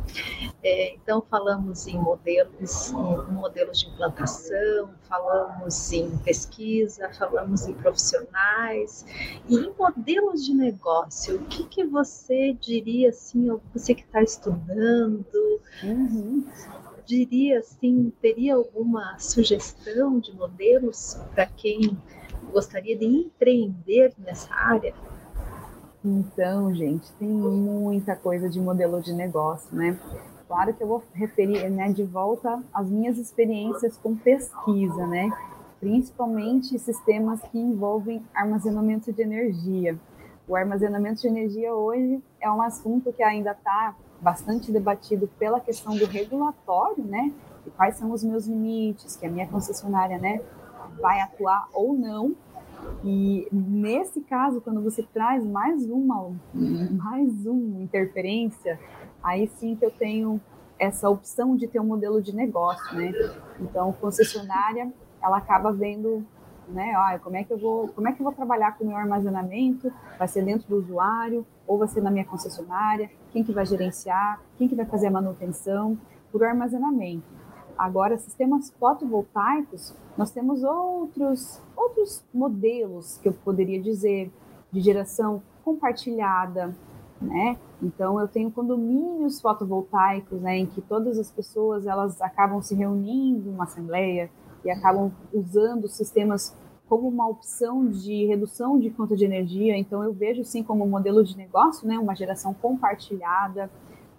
É, 0.64 0.94
então 0.94 1.22
falamos 1.30 1.86
em 1.86 1.98
modelos, 1.98 2.92
em 2.92 3.34
modelos 3.34 3.82
de 3.82 3.88
implantação, 3.88 4.90
falamos 5.02 5.92
em 5.92 6.18
pesquisa, 6.20 7.10
falamos 7.10 7.68
em 7.68 7.74
profissionais 7.74 9.06
e 9.50 9.56
em 9.56 9.74
modelos 9.78 10.46
de 10.46 10.54
negócio. 10.54 11.36
O 11.36 11.46
que, 11.46 11.66
que 11.66 11.84
você 11.84 12.54
diria 12.54 13.10
assim, 13.10 13.50
você 13.74 13.94
que 13.94 14.04
está 14.04 14.24
estudando? 14.24 15.60
Uhum 15.84 16.46
diria 17.10 17.58
assim, 17.58 18.14
teria 18.22 18.54
alguma 18.54 19.18
sugestão 19.18 20.20
de 20.20 20.32
modelos 20.36 21.20
para 21.34 21.48
quem 21.48 21.98
gostaria 22.52 22.96
de 22.96 23.04
empreender 23.04 24.14
nessa 24.20 24.54
área? 24.54 24.94
Então, 26.06 26.72
gente, 26.74 27.12
tem 27.14 27.28
muita 27.28 28.16
coisa 28.16 28.48
de 28.48 28.60
modelo 28.60 29.02
de 29.02 29.12
negócio, 29.12 29.76
né? 29.76 30.00
Claro 30.48 30.72
que 30.72 30.84
eu 30.84 30.88
vou 30.88 31.04
referir 31.14 31.68
né, 31.72 31.92
de 31.92 32.04
volta 32.04 32.62
às 32.72 32.88
minhas 32.88 33.18
experiências 33.18 33.98
com 33.98 34.16
pesquisa, 34.16 35.08
né? 35.08 35.32
Principalmente 35.80 36.78
sistemas 36.78 37.42
que 37.42 37.58
envolvem 37.58 38.24
armazenamento 38.36 39.12
de 39.12 39.22
energia. 39.24 39.98
O 40.48 40.56
armazenamento 40.56 41.22
de 41.22 41.28
energia 41.28 41.74
hoje 41.74 42.22
é 42.40 42.50
um 42.52 42.62
assunto 42.62 43.12
que 43.12 43.24
ainda 43.24 43.52
está 43.52 43.96
bastante 44.22 44.72
debatido 44.72 45.30
pela 45.40 45.60
questão 45.60 45.96
do 45.96 46.06
regulatório, 46.06 47.04
né? 47.04 47.32
E 47.66 47.70
quais 47.72 47.96
são 47.96 48.12
os 48.12 48.24
meus 48.24 48.46
limites, 48.48 49.16
que 49.16 49.26
a 49.26 49.30
minha 49.30 49.48
concessionária, 49.48 50.18
né, 50.18 50.42
vai 51.00 51.22
atuar 51.22 51.68
ou 51.74 51.94
não. 51.94 52.36
E 53.04 53.48
nesse 53.52 54.22
caso, 54.22 54.62
quando 54.62 54.82
você 54.82 55.04
traz 55.04 55.46
mais 55.46 55.90
uma, 55.90 56.32
mais 56.54 57.46
uma 57.46 57.82
interferência, 57.82 58.80
aí 59.22 59.48
sim 59.48 59.76
que 59.76 59.86
eu 59.86 59.92
tenho 59.92 60.40
essa 60.78 61.10
opção 61.10 61.58
de 61.58 61.68
ter 61.68 61.80
um 61.80 61.86
modelo 61.86 62.22
de 62.22 62.34
negócio, 62.34 62.96
né? 62.96 63.12
Então, 63.60 63.92
concessionária, 63.92 64.92
ela 65.22 65.38
acaba 65.38 65.74
vendo 65.74 66.26
né? 66.72 66.94
Ah, 66.96 67.20
como 67.20 67.36
é 67.36 67.44
que 67.44 67.52
eu 67.52 67.58
vou, 67.58 67.88
como 67.90 68.08
é 68.08 68.12
que 68.12 68.22
eu 68.22 68.24
vou 68.24 68.34
trabalhar 68.34 68.78
com 68.78 68.84
o 68.84 68.88
meu 68.88 68.98
armazenamento? 68.98 69.92
Vai 70.18 70.28
ser 70.28 70.44
dentro 70.44 70.68
do 70.68 70.78
usuário 70.78 71.46
ou 71.68 71.78
vai 71.78 71.88
ser 71.88 72.02
na 72.02 72.12
minha 72.12 72.26
concessionária? 72.26 73.10
Quem 73.32 73.44
que 73.44 73.52
vai 73.52 73.66
gerenciar? 73.66 74.42
Quem 74.58 74.68
que 74.68 74.76
vai 74.76 74.86
fazer 74.86 75.08
a 75.08 75.12
manutenção 75.12 75.98
por 76.32 76.44
armazenamento? 76.44 77.28
Agora, 77.78 78.18
sistemas 78.18 78.72
fotovoltaicos, 78.78 79.96
nós 80.18 80.32
temos 80.32 80.64
outros 80.64 81.62
outros 81.76 82.24
modelos 82.34 83.18
que 83.18 83.30
eu 83.30 83.34
poderia 83.34 83.82
dizer 83.82 84.32
de 84.72 84.82
geração 84.82 85.42
compartilhada, 85.64 86.76
né? 87.22 87.58
Então 87.82 88.20
eu 88.20 88.28
tenho 88.28 88.52
condomínios 88.52 89.40
fotovoltaicos, 89.40 90.42
né, 90.42 90.58
em 90.58 90.66
que 90.66 90.82
todas 90.82 91.18
as 91.18 91.32
pessoas 91.32 91.86
elas 91.86 92.22
acabam 92.22 92.62
se 92.62 92.76
reunindo 92.76 93.50
uma 93.50 93.64
assembleia 93.64 94.30
e 94.64 94.72
acabam 94.72 95.12
usando 95.34 95.88
sistemas 95.88 96.56
como 96.88 97.08
uma 97.08 97.28
opção 97.28 97.86
de 97.86 98.26
redução 98.26 98.80
de 98.80 98.90
conta 98.90 99.16
de 99.16 99.24
energia. 99.24 99.78
Então, 99.78 100.04
eu 100.04 100.12
vejo 100.12 100.44
sim 100.44 100.64
como 100.64 100.84
um 100.84 100.90
modelo 100.90 101.24
de 101.24 101.38
negócio, 101.38 101.88
né, 101.88 102.00
uma 102.00 102.16
geração 102.16 102.54
compartilhada. 102.54 103.70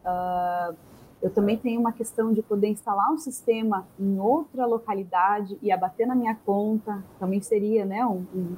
Uh, 0.05 0.77
eu 1.21 1.31
também 1.31 1.59
tenho 1.59 1.81
uma 1.81 1.93
questão 1.93 2.33
de 2.33 2.41
poder 2.41 2.69
instalar 2.69 3.13
um 3.13 3.19
sistema 3.19 3.87
em 3.99 4.19
outra 4.19 4.65
localidade 4.65 5.59
e 5.61 5.71
abater 5.71 6.07
na 6.07 6.15
minha 6.15 6.35
conta. 6.35 7.03
Também 7.19 7.43
seria 7.43 7.85
né, 7.85 8.07
um, 8.07 8.25
um, 8.35 8.57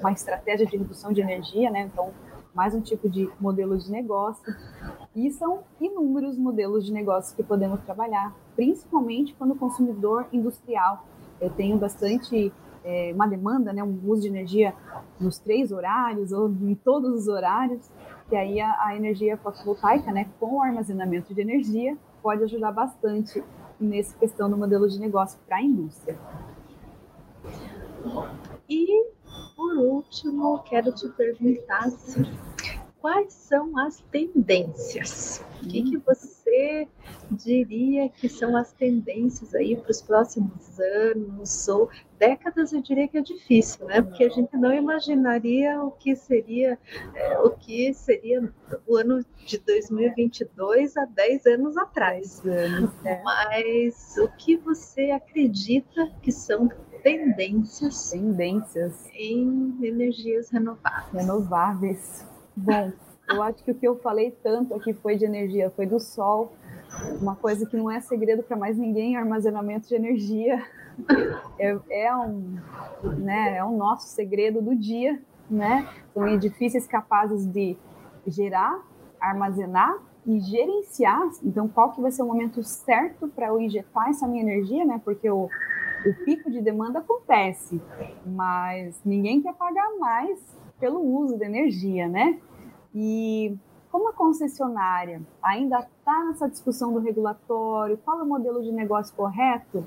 uma 0.00 0.12
estratégia 0.12 0.64
de 0.64 0.76
redução 0.76 1.12
de 1.12 1.20
energia, 1.20 1.68
né? 1.68 1.90
Então, 1.92 2.10
mais 2.54 2.74
um 2.74 2.80
tipo 2.80 3.08
de 3.10 3.28
modelo 3.38 3.76
de 3.76 3.90
negócio. 3.90 4.42
E 5.14 5.30
são 5.32 5.60
inúmeros 5.80 6.38
modelos 6.38 6.86
de 6.86 6.92
negócio 6.92 7.36
que 7.36 7.42
podemos 7.42 7.80
trabalhar, 7.82 8.34
principalmente 8.56 9.34
quando 9.34 9.52
o 9.52 9.56
consumidor 9.56 10.26
industrial 10.32 11.04
eu 11.40 11.50
tenho 11.50 11.76
bastante 11.78 12.52
é, 12.84 13.12
uma 13.14 13.26
demanda, 13.26 13.72
né, 13.72 13.82
um 13.82 14.00
uso 14.04 14.22
de 14.22 14.28
energia 14.28 14.74
nos 15.20 15.38
três 15.38 15.72
horários 15.72 16.32
ou 16.32 16.48
em 16.48 16.74
todos 16.74 17.22
os 17.22 17.28
horários, 17.28 17.90
e 18.30 18.36
aí 18.36 18.60
a, 18.60 18.86
a 18.86 18.96
energia 18.96 19.36
fotovoltaica, 19.36 20.12
né, 20.12 20.28
com 20.38 20.56
o 20.56 20.62
armazenamento 20.62 21.34
de 21.34 21.40
energia, 21.40 21.96
pode 22.22 22.42
ajudar 22.44 22.72
bastante 22.72 23.42
nessa 23.80 24.16
questão 24.16 24.50
do 24.50 24.56
modelo 24.56 24.88
de 24.88 24.98
negócio 24.98 25.38
para 25.46 25.58
a 25.58 25.62
indústria. 25.62 26.18
E, 28.68 29.06
por 29.56 29.76
último, 29.78 30.58
quero 30.60 30.92
te 30.92 31.08
perguntar 31.10 31.88
quais 33.00 33.32
são 33.32 33.78
as 33.78 34.00
tendências? 34.10 35.44
O 35.62 35.68
que, 35.68 35.82
que 35.82 35.96
você 35.98 36.88
diria 37.30 38.08
que 38.08 38.28
são 38.28 38.56
as 38.56 38.72
tendências 38.72 39.54
aí 39.54 39.76
para 39.76 39.90
os 39.90 40.00
próximos 40.00 40.78
anos 40.80 41.68
ou 41.68 41.90
décadas? 42.18 42.72
Eu 42.72 42.82
diria 42.82 43.08
que 43.08 43.18
é 43.18 43.22
difícil, 43.22 43.86
né? 43.86 44.02
Porque 44.02 44.24
a 44.24 44.28
gente 44.28 44.56
não 44.56 44.72
imaginaria 44.72 45.82
o 45.82 45.90
que 45.90 46.16
seria 46.16 46.78
é, 47.14 47.38
o 47.38 47.50
que 47.50 47.92
seria 47.94 48.52
o 48.86 48.96
ano 48.96 49.24
de 49.44 49.58
2022 49.58 50.96
há 50.96 51.04
10 51.04 51.46
anos 51.46 51.76
atrás. 51.76 52.42
É. 53.04 53.22
Mas 53.22 54.16
o 54.18 54.28
que 54.36 54.56
você 54.56 55.10
acredita 55.10 56.10
que 56.22 56.32
são 56.32 56.68
tendências, 57.02 58.10
tendências 58.10 59.08
em 59.14 59.76
energias 59.82 60.50
renováveis? 60.50 61.12
Renováveis. 61.12 62.26
Bom, 62.56 62.92
eu 63.28 63.42
acho 63.42 63.62
que 63.62 63.70
o 63.70 63.74
que 63.74 63.86
eu 63.86 63.96
falei 63.96 64.30
tanto 64.42 64.74
aqui 64.74 64.92
foi 64.92 65.16
de 65.16 65.24
energia, 65.24 65.70
foi 65.70 65.86
do 65.86 66.00
sol, 66.00 66.52
uma 67.20 67.36
coisa 67.36 67.66
que 67.66 67.76
não 67.76 67.90
é 67.90 68.00
segredo 68.00 68.42
para 68.42 68.56
mais 68.56 68.76
ninguém, 68.76 69.16
armazenamento 69.16 69.88
de 69.88 69.94
energia. 69.94 70.64
É, 71.58 71.78
é, 71.90 72.16
um, 72.16 72.58
né, 73.18 73.56
é 73.58 73.64
um 73.64 73.76
nosso 73.76 74.08
segredo 74.08 74.60
do 74.60 74.74
dia, 74.74 75.22
né? 75.48 75.88
São 76.12 76.26
edifícios 76.26 76.86
capazes 76.86 77.46
de 77.46 77.76
gerar, 78.26 78.82
armazenar 79.20 79.96
e 80.26 80.40
gerenciar. 80.40 81.30
Então, 81.42 81.68
qual 81.68 81.92
que 81.92 82.00
vai 82.00 82.10
ser 82.10 82.22
o 82.22 82.26
momento 82.26 82.62
certo 82.62 83.28
para 83.28 83.46
eu 83.46 83.60
injetar 83.60 84.08
essa 84.08 84.26
minha 84.26 84.42
energia, 84.42 84.84
né? 84.84 85.00
Porque 85.04 85.30
o, 85.30 85.44
o 85.44 86.24
pico 86.24 86.50
de 86.50 86.60
demanda 86.60 86.98
acontece, 86.98 87.80
mas 88.26 89.00
ninguém 89.04 89.40
quer 89.40 89.54
pagar 89.54 89.88
mais 89.98 90.38
pelo 90.78 91.00
uso 91.00 91.38
da 91.38 91.46
energia, 91.46 92.08
né? 92.08 92.38
E 92.94 93.56
como 93.90 94.08
a 94.08 94.12
concessionária 94.12 95.22
ainda 95.42 95.80
está 95.80 96.24
nessa 96.24 96.48
discussão 96.48 96.92
do 96.92 96.98
regulatório, 96.98 97.98
qual 97.98 98.20
é 98.20 98.22
o 98.22 98.26
modelo 98.26 98.62
de 98.62 98.70
negócio 98.70 99.14
correto, 99.14 99.84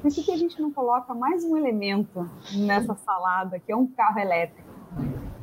por 0.00 0.10
que, 0.10 0.32
a 0.32 0.36
gente 0.36 0.60
não 0.60 0.72
coloca 0.72 1.14
mais 1.14 1.44
um 1.44 1.56
elemento 1.56 2.28
nessa 2.54 2.94
salada, 2.94 3.58
que 3.58 3.70
é 3.70 3.76
um 3.76 3.86
carro 3.86 4.18
elétrico? 4.18 4.68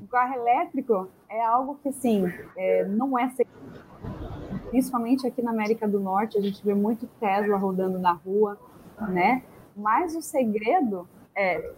O 0.01 0.07
carro 0.07 0.33
elétrico 0.33 1.07
é 1.29 1.43
algo 1.45 1.79
que, 1.81 1.89
assim, 1.89 2.25
é, 2.57 2.85
não 2.85 3.17
é 3.17 3.31
principalmente 4.69 5.25
aqui 5.25 5.41
na 5.41 5.51
América 5.51 5.87
do 5.87 5.99
Norte, 5.99 6.37
a 6.37 6.41
gente 6.41 6.63
vê 6.63 6.73
muito 6.73 7.07
Tesla 7.19 7.57
rodando 7.57 7.97
na 7.99 8.11
rua, 8.11 8.57
né? 9.09 9.43
Mas 9.75 10.15
o 10.15 10.21
segredo 10.21 11.07
é 11.35 11.73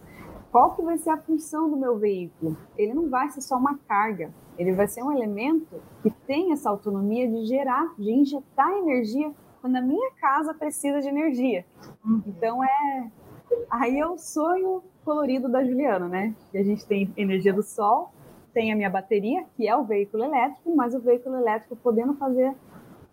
qual 0.50 0.74
que 0.74 0.82
vai 0.82 0.98
ser 0.98 1.10
a 1.10 1.16
função 1.16 1.70
do 1.70 1.76
meu 1.76 1.98
veículo? 1.98 2.56
Ele 2.76 2.92
não 2.92 3.08
vai 3.08 3.30
ser 3.30 3.40
só 3.40 3.56
uma 3.56 3.78
carga, 3.88 4.30
ele 4.58 4.72
vai 4.72 4.86
ser 4.86 5.02
um 5.02 5.12
elemento 5.12 5.80
que 6.02 6.10
tem 6.10 6.52
essa 6.52 6.70
autonomia 6.70 7.28
de 7.28 7.44
gerar, 7.46 7.94
de 7.98 8.10
injetar 8.10 8.70
energia 8.70 9.32
quando 9.60 9.76
a 9.76 9.80
minha 9.80 10.10
casa 10.20 10.52
precisa 10.52 11.00
de 11.00 11.08
energia. 11.08 11.64
Então 12.26 12.62
é 12.62 13.10
aí 13.70 13.98
é 13.98 14.06
o 14.06 14.18
sonho 14.18 14.82
colorido 15.04 15.48
da 15.48 15.64
Juliana, 15.64 16.08
né? 16.08 16.34
Que 16.50 16.58
a 16.58 16.64
gente 16.64 16.86
tem 16.86 17.12
energia 17.16 17.52
do 17.52 17.62
sol, 17.62 18.12
tem 18.52 18.72
a 18.72 18.76
minha 18.76 18.90
bateria, 18.90 19.44
que 19.56 19.66
é 19.66 19.76
o 19.76 19.84
veículo 19.84 20.24
elétrico, 20.24 20.74
mas 20.74 20.94
o 20.94 21.00
veículo 21.00 21.36
elétrico 21.36 21.76
podendo 21.76 22.14
fazer 22.14 22.54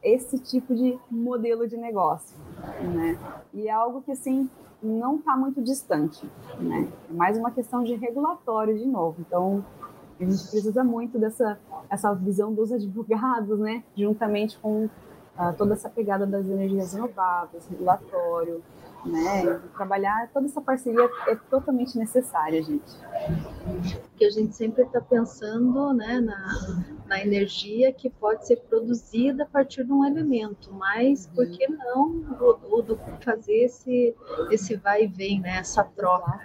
esse 0.02 0.40
tipo 0.40 0.74
de 0.74 0.98
modelo 1.10 1.68
de 1.68 1.78
negócio, 1.78 2.38
né? 2.82 3.18
E 3.54 3.68
é 3.68 3.72
algo 3.72 4.02
que 4.02 4.12
assim 4.12 4.50
não 4.82 5.18
está 5.18 5.36
muito 5.36 5.62
distante, 5.62 6.26
né? 6.60 6.88
É 7.10 7.14
mais 7.14 7.38
uma 7.38 7.52
questão 7.52 7.84
de 7.84 7.96
regulatório 7.96 8.78
de 8.78 8.86
novo. 8.86 9.18
Então, 9.20 9.64
a 10.20 10.24
gente 10.26 10.50
precisa 10.50 10.84
muito 10.84 11.18
dessa 11.18 11.58
essa 11.90 12.14
visão 12.14 12.54
dos 12.54 12.72
advogados, 12.72 13.60
né? 13.60 13.84
Juntamente 13.96 14.58
com 14.60 14.86
uh, 14.86 15.54
toda 15.58 15.74
essa 15.74 15.90
pegada 15.90 16.26
das 16.26 16.46
energias 16.46 16.94
renováveis, 16.94 17.68
regulatório, 17.68 18.62
né? 19.06 19.60
Trabalhar 19.76 20.30
toda 20.34 20.46
essa 20.46 20.62
parceria 20.62 21.10
é 21.28 21.36
totalmente 21.36 21.98
necessária, 21.98 22.62
gente. 22.62 22.98
Que 24.18 24.26
a 24.26 24.30
gente 24.30 24.56
sempre 24.56 24.84
está 24.84 25.00
pensando, 25.00 25.94
né, 25.94 26.20
na, 26.20 26.84
na 27.08 27.22
energia 27.22 27.94
que 27.94 28.10
pode 28.10 28.46
ser 28.46 28.58
produzida 28.70 29.44
a 29.44 29.46
partir 29.46 29.86
de 29.86 29.92
um 29.92 30.06
elemento, 30.06 30.74
mas 30.74 31.28
por 31.28 31.48
que 31.48 31.68
não 31.68 32.10
o, 32.40 32.82
o, 32.82 33.00
fazer 33.24 33.66
esse 33.66 34.16
esse 34.52 34.76
vai 34.76 35.04
e 35.04 35.08
vem, 35.08 35.40
né, 35.40 35.58
essa 35.60 35.84
troca? 35.84 36.40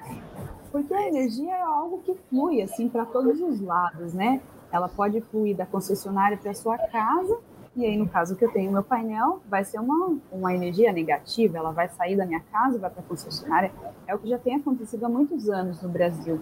Porque 0.75 0.93
a 0.93 1.07
energia 1.07 1.55
é 1.55 1.63
algo 1.63 1.99
que 1.99 2.17
flui 2.29 2.61
assim 2.61 2.89
para 2.89 3.05
todos 3.05 3.41
os 3.41 3.61
lados, 3.61 4.13
né? 4.13 4.41
Ela 4.73 4.89
pode 4.89 5.21
fluir 5.21 5.57
da 5.57 5.65
concessionária 5.65 6.37
para 6.37 6.53
sua 6.53 6.77
casa 6.77 7.39
e 7.77 7.87
aí, 7.87 7.97
no 7.97 8.09
caso 8.09 8.35
que 8.35 8.45
eu 8.45 8.51
tenho 8.51 8.73
meu 8.73 8.83
painel, 8.83 9.41
vai 9.49 9.65
ser 9.65 9.79
uma, 9.79 10.17
uma 10.33 10.53
energia 10.53 10.93
negativa, 10.93 11.59
ela 11.59 11.71
vai 11.71 11.89
sair 11.89 12.17
da 12.17 12.27
minha 12.27 12.41
casa, 12.41 12.77
vai 12.77 12.91
para 12.91 13.03
a 13.03 13.05
concessionária. 13.05 13.71
É 14.05 14.13
o 14.17 14.19
que 14.19 14.29
já 14.29 14.37
tem 14.37 14.57
acontecido 14.57 15.05
há 15.07 15.09
muitos 15.09 15.49
anos 15.49 15.81
no 15.81 15.89
Brasil. 15.89 16.41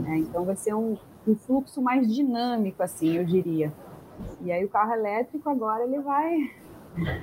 Né? 0.00 0.18
Então, 0.18 0.44
vai 0.44 0.56
ser 0.56 0.74
um, 0.74 0.98
um 1.26 1.34
fluxo 1.34 1.80
mais 1.80 2.14
dinâmico, 2.14 2.82
assim, 2.82 3.16
eu 3.16 3.24
diria. 3.24 3.72
E 4.42 4.52
aí, 4.52 4.62
o 4.62 4.68
carro 4.68 4.92
elétrico 4.92 5.48
agora 5.48 5.82
ele 5.82 5.98
vai, 6.00 6.50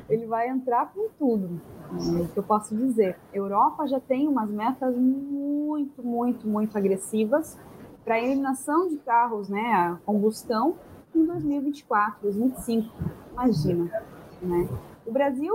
ele 0.10 0.25
vai 0.25 0.49
entrar 0.49 0.91
com 0.93 1.10
tudo. 1.17 1.62
É 1.91 2.21
o 2.21 2.27
que 2.27 2.38
eu 2.38 2.43
posso 2.43 2.75
dizer. 2.75 3.17
Europa 3.34 3.88
já 3.88 3.99
tem 3.99 4.27
umas 4.27 4.49
metas 4.49 4.95
muito, 4.95 6.03
muito, 6.03 6.47
muito 6.47 6.77
agressivas 6.77 7.58
para 8.03 8.15
a 8.15 8.21
eliminação 8.21 8.88
de 8.88 8.97
carros, 8.97 9.49
né, 9.49 9.73
a 9.73 9.97
combustão 10.05 10.75
em 11.13 11.25
2024, 11.25 12.21
2025 12.21 12.89
imagina, 13.32 13.91
né? 14.41 14.69
O 15.05 15.12
Brasil 15.12 15.53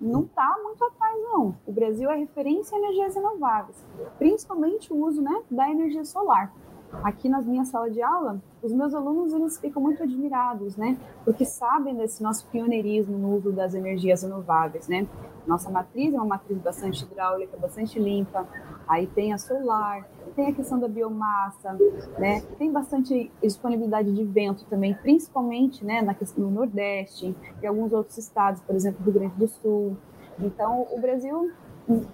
não 0.00 0.22
está 0.22 0.56
muito 0.62 0.84
atrás, 0.84 1.16
não. 1.22 1.56
O 1.66 1.72
Brasil 1.72 2.10
é 2.10 2.16
referência 2.16 2.76
em 2.76 2.78
energias 2.78 3.14
renováveis, 3.14 3.76
principalmente 4.18 4.92
o 4.92 4.96
uso 4.96 5.22
né, 5.22 5.42
da 5.50 5.70
energia 5.70 6.04
solar. 6.04 6.52
Aqui 7.02 7.28
na 7.28 7.40
minha 7.40 7.64
sala 7.64 7.90
de 7.90 8.00
aula, 8.02 8.40
os 8.62 8.72
meus 8.72 8.94
alunos 8.94 9.32
eles 9.32 9.58
ficam 9.58 9.82
muito 9.82 10.02
admirados, 10.02 10.76
né? 10.76 10.96
Porque 11.24 11.44
sabem 11.44 11.94
desse 11.94 12.22
nosso 12.22 12.46
pioneirismo 12.48 13.18
no 13.18 13.34
uso 13.36 13.52
das 13.52 13.74
energias 13.74 14.22
renováveis, 14.22 14.88
né? 14.88 15.06
Nossa 15.46 15.70
matriz 15.70 16.14
é 16.14 16.16
uma 16.16 16.24
matriz 16.24 16.58
bastante 16.58 17.04
hidráulica, 17.04 17.56
bastante 17.56 17.98
limpa. 17.98 18.46
Aí 18.88 19.06
tem 19.06 19.32
a 19.32 19.38
solar, 19.38 20.08
tem 20.34 20.48
a 20.48 20.52
questão 20.52 20.78
da 20.78 20.88
biomassa, 20.88 21.76
né? 22.18 22.42
Tem 22.58 22.70
bastante 22.70 23.30
disponibilidade 23.42 24.12
de 24.12 24.24
vento 24.24 24.64
também, 24.66 24.94
principalmente, 24.94 25.84
né, 25.84 26.02
na 26.02 26.14
questão 26.14 26.44
no 26.44 26.50
Nordeste 26.50 27.36
e 27.62 27.66
alguns 27.66 27.92
outros 27.92 28.16
estados, 28.18 28.60
por 28.62 28.74
exemplo, 28.74 29.02
do 29.04 29.10
Rio 29.10 29.20
Grande 29.20 29.36
do 29.36 29.48
Sul. 29.48 29.96
Então, 30.38 30.86
o 30.90 31.00
Brasil 31.00 31.50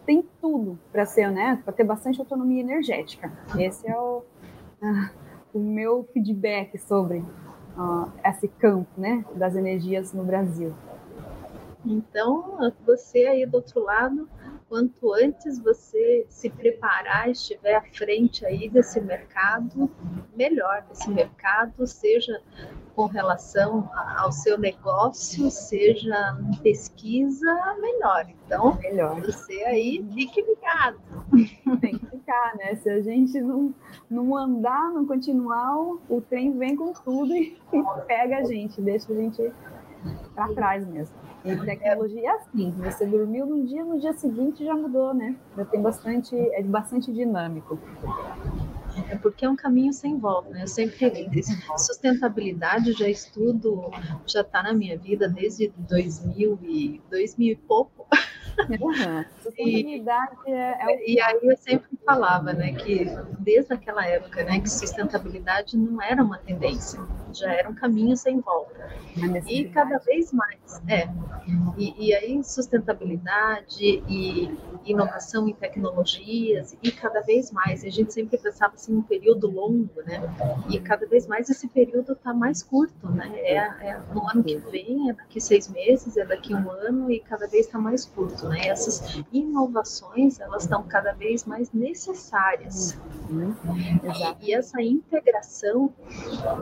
tem 0.04 0.26
tudo 0.40 0.78
para 0.90 1.06
ser, 1.06 1.30
né, 1.30 1.60
para 1.64 1.72
ter 1.72 1.84
bastante 1.84 2.20
autonomia 2.20 2.60
energética. 2.60 3.32
Esse 3.56 3.88
é 3.88 3.96
o, 3.98 4.22
o 5.52 5.58
meu 5.58 6.08
feedback 6.12 6.78
sobre 6.78 7.18
uh, 7.18 8.10
esse 8.24 8.48
campo, 8.48 8.88
né, 8.96 9.24
das 9.34 9.56
energias 9.56 10.12
no 10.12 10.24
Brasil. 10.24 10.74
Então, 11.84 12.72
você 12.84 13.26
aí 13.26 13.46
do 13.46 13.56
outro 13.56 13.82
lado 13.82 14.28
quanto 14.70 15.12
antes 15.12 15.58
você 15.58 16.24
se 16.28 16.48
preparar, 16.48 17.28
estiver 17.28 17.74
à 17.74 17.82
frente 17.82 18.46
aí 18.46 18.68
desse 18.68 19.00
mercado, 19.00 19.90
melhor 20.36 20.84
desse 20.88 21.10
mercado, 21.10 21.84
seja 21.88 22.40
com 22.94 23.06
relação 23.06 23.90
ao 24.16 24.32
seu 24.32 24.58
negócio, 24.58 25.50
seja 25.50 26.38
em 26.50 26.56
pesquisa, 26.58 27.46
melhor. 27.80 28.26
Então, 28.46 28.76
melhor. 28.80 29.20
você 29.20 29.62
aí 29.64 30.04
fique 30.12 30.42
ligado. 30.42 30.98
Tem 31.80 31.98
que 31.98 32.06
ficar, 32.06 32.54
né? 32.56 32.74
Se 32.76 32.90
a 32.90 33.00
gente 33.00 33.40
não, 33.40 33.74
não 34.10 34.36
andar, 34.36 34.90
não 34.90 35.06
continuar, 35.06 35.76
o 36.08 36.20
trem 36.28 36.56
vem 36.56 36.76
com 36.76 36.92
tudo 36.92 37.34
e 37.34 37.56
pega 38.06 38.38
a 38.38 38.44
gente, 38.44 38.80
deixa 38.80 39.12
a 39.12 39.16
gente 39.16 39.52
para 40.34 40.48
trás 40.54 40.86
mesmo. 40.86 41.14
E 41.44 41.56
tecnologia 41.56 42.28
é 42.28 42.32
assim, 42.34 42.70
você 42.72 43.06
dormiu 43.06 43.46
num 43.46 43.64
dia, 43.64 43.82
no 43.82 43.98
dia 43.98 44.12
seguinte 44.12 44.64
já 44.64 44.74
mudou, 44.74 45.14
né? 45.14 45.36
Já 45.56 45.64
tem 45.64 45.80
bastante, 45.80 46.36
é 46.36 46.62
bastante 46.62 47.10
dinâmico. 47.12 47.78
É 49.10 49.16
porque 49.16 49.44
é 49.44 49.48
um 49.48 49.56
caminho 49.56 49.92
sem 49.92 50.16
volta, 50.16 50.50
né? 50.50 50.62
Eu 50.62 50.68
sempre 50.68 50.96
sustentabilidade 51.76 52.92
já 52.92 53.08
estudo, 53.08 53.90
já 54.24 54.42
está 54.42 54.62
na 54.62 54.72
minha 54.72 54.96
vida 54.96 55.28
desde 55.28 55.72
2000 55.76 56.58
e 56.62 57.02
2000 57.10 57.52
e 57.52 57.56
pouco. 57.56 58.06
Uhum. 58.68 59.24
Sustentabilidade 59.42 60.36
e, 60.46 60.52
é, 60.52 60.92
é 60.92 61.10
e 61.10 61.20
aí 61.20 61.38
eu 61.42 61.56
sempre 61.56 61.88
falava, 62.04 62.52
né, 62.52 62.72
que 62.72 63.06
desde 63.38 63.72
aquela 63.72 64.06
época, 64.06 64.44
né, 64.44 64.60
que 64.60 64.70
sustentabilidade 64.70 65.76
não 65.76 66.00
era 66.02 66.22
uma 66.22 66.38
tendência 66.38 67.00
já 67.32 67.52
era 67.52 67.68
um 67.68 67.74
caminho 67.74 68.16
sem 68.16 68.40
volta. 68.40 68.90
E 69.46 69.64
cada 69.66 69.98
vez 69.98 70.32
mais, 70.32 70.82
é. 70.88 71.08
E, 71.76 72.08
e 72.08 72.14
aí 72.14 72.42
sustentabilidade 72.44 74.02
e 74.08 74.56
inovação 74.84 75.48
em 75.48 75.54
tecnologias 75.54 76.76
e 76.82 76.90
cada 76.90 77.20
vez 77.20 77.50
mais. 77.50 77.84
A 77.84 77.90
gente 77.90 78.12
sempre 78.12 78.38
pensava 78.38 78.74
assim 78.74 78.94
um 78.94 79.02
período 79.02 79.50
longo, 79.50 79.90
né? 80.06 80.20
E 80.68 80.78
cada 80.80 81.06
vez 81.06 81.26
mais 81.26 81.50
esse 81.50 81.68
período 81.68 82.12
está 82.12 82.32
mais 82.32 82.62
curto, 82.62 83.08
né? 83.10 83.30
É, 83.36 83.56
é, 83.56 84.00
no 84.14 84.28
ano 84.28 84.42
que 84.42 84.56
vem, 84.56 85.10
é 85.10 85.12
daqui 85.12 85.40
seis 85.40 85.68
meses, 85.68 86.16
é 86.16 86.24
daqui 86.24 86.54
um 86.54 86.70
ano 86.70 87.10
e 87.10 87.20
cada 87.20 87.46
vez 87.46 87.66
está 87.66 87.78
mais 87.78 88.04
curto, 88.04 88.48
né? 88.50 88.66
essas 88.68 89.22
inovações 89.32 90.38
elas 90.40 90.64
estão 90.64 90.82
cada 90.82 91.12
vez 91.12 91.44
mais 91.44 91.72
necessárias. 91.72 92.98
E 94.42 94.54
essa 94.54 94.82
integração 94.82 95.92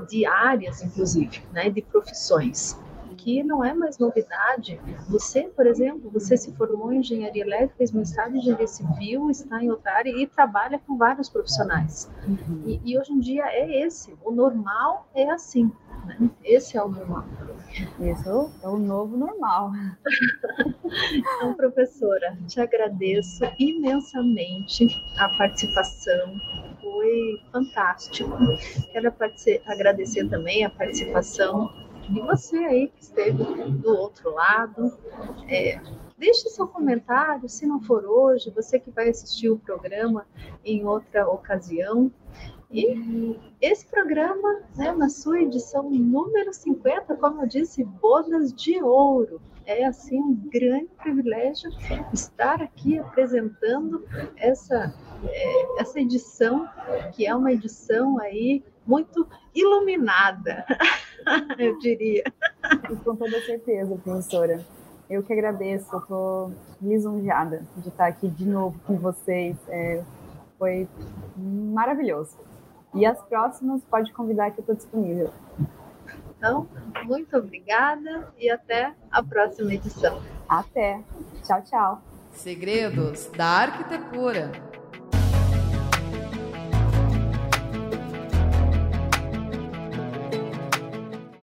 de 0.08 0.26
áreas, 0.26 0.82
inclusive, 0.82 1.42
né? 1.52 1.70
De 1.70 1.82
profissões 1.82 2.78
que 3.18 3.42
não 3.42 3.64
é 3.64 3.74
mais 3.74 3.98
novidade. 3.98 4.80
Você, 5.08 5.42
por 5.42 5.66
exemplo, 5.66 6.08
você 6.10 6.36
se 6.36 6.52
formou 6.52 6.92
em 6.92 7.00
engenharia 7.00 7.42
elétrica, 7.42 7.74
fez 7.76 7.92
mestrado 7.92 8.34
em 8.34 8.38
engenharia 8.38 8.66
civil, 8.66 9.30
está 9.30 9.62
em 9.62 9.70
outra 9.70 9.92
área 9.92 10.10
e 10.10 10.26
trabalha 10.26 10.80
com 10.86 10.96
vários 10.96 11.28
profissionais. 11.28 12.10
Uhum. 12.26 12.62
E, 12.66 12.80
e, 12.84 12.98
hoje 12.98 13.12
em 13.12 13.18
dia 13.18 13.44
é 13.46 13.84
esse, 13.84 14.14
o 14.24 14.30
normal 14.30 15.08
é 15.14 15.28
assim. 15.30 15.70
Né? 16.08 16.30
Esse 16.42 16.76
é 16.76 16.82
o 16.82 16.88
normal. 16.88 17.24
Esse 18.00 18.28
é 18.28 18.68
o 18.68 18.78
novo 18.78 19.16
normal. 19.16 19.72
então, 21.12 21.54
professora, 21.54 22.36
te 22.46 22.60
agradeço 22.60 23.44
imensamente 23.58 24.88
a 25.18 25.28
participação, 25.36 26.34
foi 26.80 27.40
fantástico. 27.52 28.30
Quero 28.92 29.12
agradecer 29.66 30.28
também 30.28 30.64
a 30.64 30.70
participação 30.70 31.68
de 32.08 32.20
você 32.20 32.56
aí 32.56 32.88
que 32.88 33.02
esteve 33.02 33.44
do 33.44 33.90
outro 33.90 34.32
lado. 34.32 34.96
É, 35.46 35.78
deixe 36.16 36.48
seu 36.48 36.66
comentário, 36.66 37.48
se 37.48 37.66
não 37.66 37.80
for 37.82 38.04
hoje, 38.06 38.50
você 38.50 38.78
que 38.78 38.90
vai 38.90 39.10
assistir 39.10 39.50
o 39.50 39.58
programa 39.58 40.26
em 40.64 40.86
outra 40.86 41.28
ocasião. 41.28 42.10
E 42.70 43.38
esse 43.62 43.86
programa, 43.86 44.60
né, 44.76 44.92
na 44.92 45.08
sua 45.08 45.40
edição 45.40 45.88
número 45.90 46.52
50, 46.52 47.16
como 47.16 47.42
eu 47.42 47.48
disse, 47.48 47.82
Bodas 47.82 48.52
de 48.52 48.82
Ouro. 48.82 49.40
É 49.64 49.84
assim 49.84 50.18
um 50.18 50.34
grande 50.34 50.88
privilégio 50.96 51.70
estar 52.12 52.62
aqui 52.62 52.98
apresentando 52.98 54.02
essa, 54.36 54.94
é, 55.24 55.80
essa 55.80 56.00
edição, 56.00 56.66
que 57.12 57.26
é 57.26 57.34
uma 57.34 57.52
edição 57.52 58.18
aí 58.18 58.64
muito 58.86 59.26
iluminada, 59.54 60.64
eu 61.58 61.78
diria. 61.78 62.24
Com 63.04 63.14
toda 63.14 63.40
certeza, 63.42 63.94
professora. 63.96 64.64
Eu 65.08 65.22
que 65.22 65.32
agradeço, 65.34 65.94
estou 65.96 66.52
lisonjeada 66.80 67.62
de 67.76 67.88
estar 67.88 68.06
aqui 68.06 68.28
de 68.28 68.46
novo 68.46 68.78
com 68.86 68.96
vocês. 68.96 69.56
É, 69.68 70.02
foi 70.58 70.88
maravilhoso. 71.36 72.47
E 72.94 73.04
as 73.04 73.20
próximas, 73.22 73.82
pode 73.84 74.12
convidar 74.12 74.50
que 74.50 74.58
eu 74.58 74.62
estou 74.62 74.74
disponível. 74.74 75.30
Então, 76.36 76.68
muito 77.04 77.36
obrigada 77.36 78.32
e 78.38 78.50
até 78.50 78.94
a 79.10 79.22
próxima 79.22 79.74
edição. 79.74 80.22
Até. 80.48 81.02
Tchau, 81.44 81.62
tchau. 81.62 82.02
Segredos 82.32 83.26
da 83.36 83.46
Arquitetura. 83.46 84.52